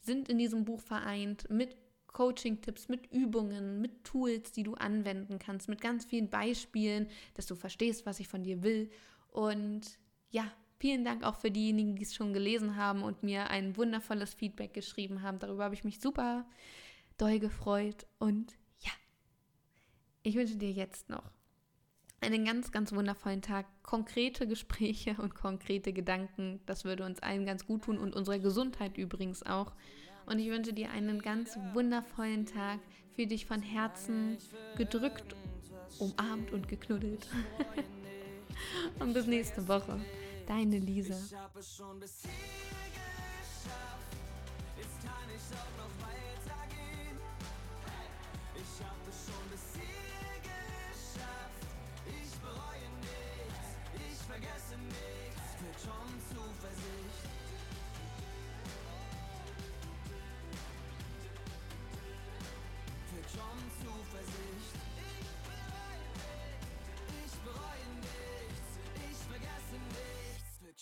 sind 0.03 0.29
in 0.29 0.37
diesem 0.37 0.65
Buch 0.67 0.81
vereint 0.81 1.49
mit 1.51 1.77
Coaching-Tipps, 2.09 2.89
mit 2.89 3.13
Übungen, 3.13 3.81
mit 3.81 4.05
Tools, 4.05 4.53
die 4.53 4.63
du 4.63 4.75
anwenden 4.75 5.39
kannst, 5.39 5.69
mit 5.69 5.81
ganz 5.81 6.05
vielen 6.05 6.29
Beispielen, 6.31 7.09
dass 7.35 7.47
du 7.47 7.55
verstehst, 7.57 8.07
was 8.07 8.21
ich 8.21 8.29
von 8.29 8.43
dir 8.43 8.63
will. 8.63 8.91
Und 9.31 9.99
ja, 10.31 10.51
vielen 10.87 11.05
Dank 11.05 11.25
auch 11.25 11.35
für 11.35 11.51
diejenigen, 11.51 11.97
die 11.97 12.05
es 12.05 12.15
schon 12.15 12.33
gelesen 12.33 12.77
haben 12.77 13.03
und 13.03 13.25
mir 13.25 13.51
ein 13.51 13.77
wundervolles 13.77 14.35
Feedback 14.35 14.73
geschrieben 14.73 15.21
haben. 15.21 15.41
Darüber 15.41 15.65
habe 15.65 15.75
ich 15.75 15.83
mich 15.83 15.99
super 15.99 16.47
doll 17.19 17.41
gefreut. 17.41 18.07
Und 18.21 18.55
ja, 18.79 18.93
ich 20.23 20.37
wünsche 20.37 20.55
dir 20.55 20.71
jetzt 20.71 21.09
noch 21.09 21.25
einen 22.21 22.45
ganz, 22.45 22.71
ganz 22.71 22.93
wundervollen 22.93 23.43
Tag. 23.43 23.67
Konkrete 23.83 24.47
Gespräche 24.47 25.17
und 25.19 25.35
konkrete 25.35 25.93
Gedanken. 25.93 26.61
Das 26.67 26.85
würde 26.85 27.05
uns 27.05 27.19
allen 27.19 27.47
ganz 27.47 27.67
gut 27.67 27.83
tun 27.83 27.99
und 27.99 28.15
unserer 28.15 28.39
Gesundheit 28.39 28.97
übrigens 28.97 29.43
auch. 29.43 29.73
Und 30.27 30.39
ich 30.39 30.51
wünsche 30.51 30.73
dir 30.73 30.93
einen 30.93 31.21
ganz 31.21 31.59
wundervollen 31.73 32.47
Tag. 32.47 32.79
Fühl 33.17 33.27
dich 33.27 33.45
von 33.45 33.61
Herzen 33.61 34.39
gedrückt, 34.77 35.35
umarmt 35.99 36.53
und 36.53 36.69
geknuddelt. 36.69 37.27
und 39.01 39.15
bis 39.15 39.27
nächste 39.27 39.67
Woche. 39.67 39.99
Deine 40.47 40.79
Lisa. 40.79 41.15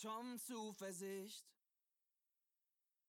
Schon 0.04 0.38
Zuversicht. 0.38 1.53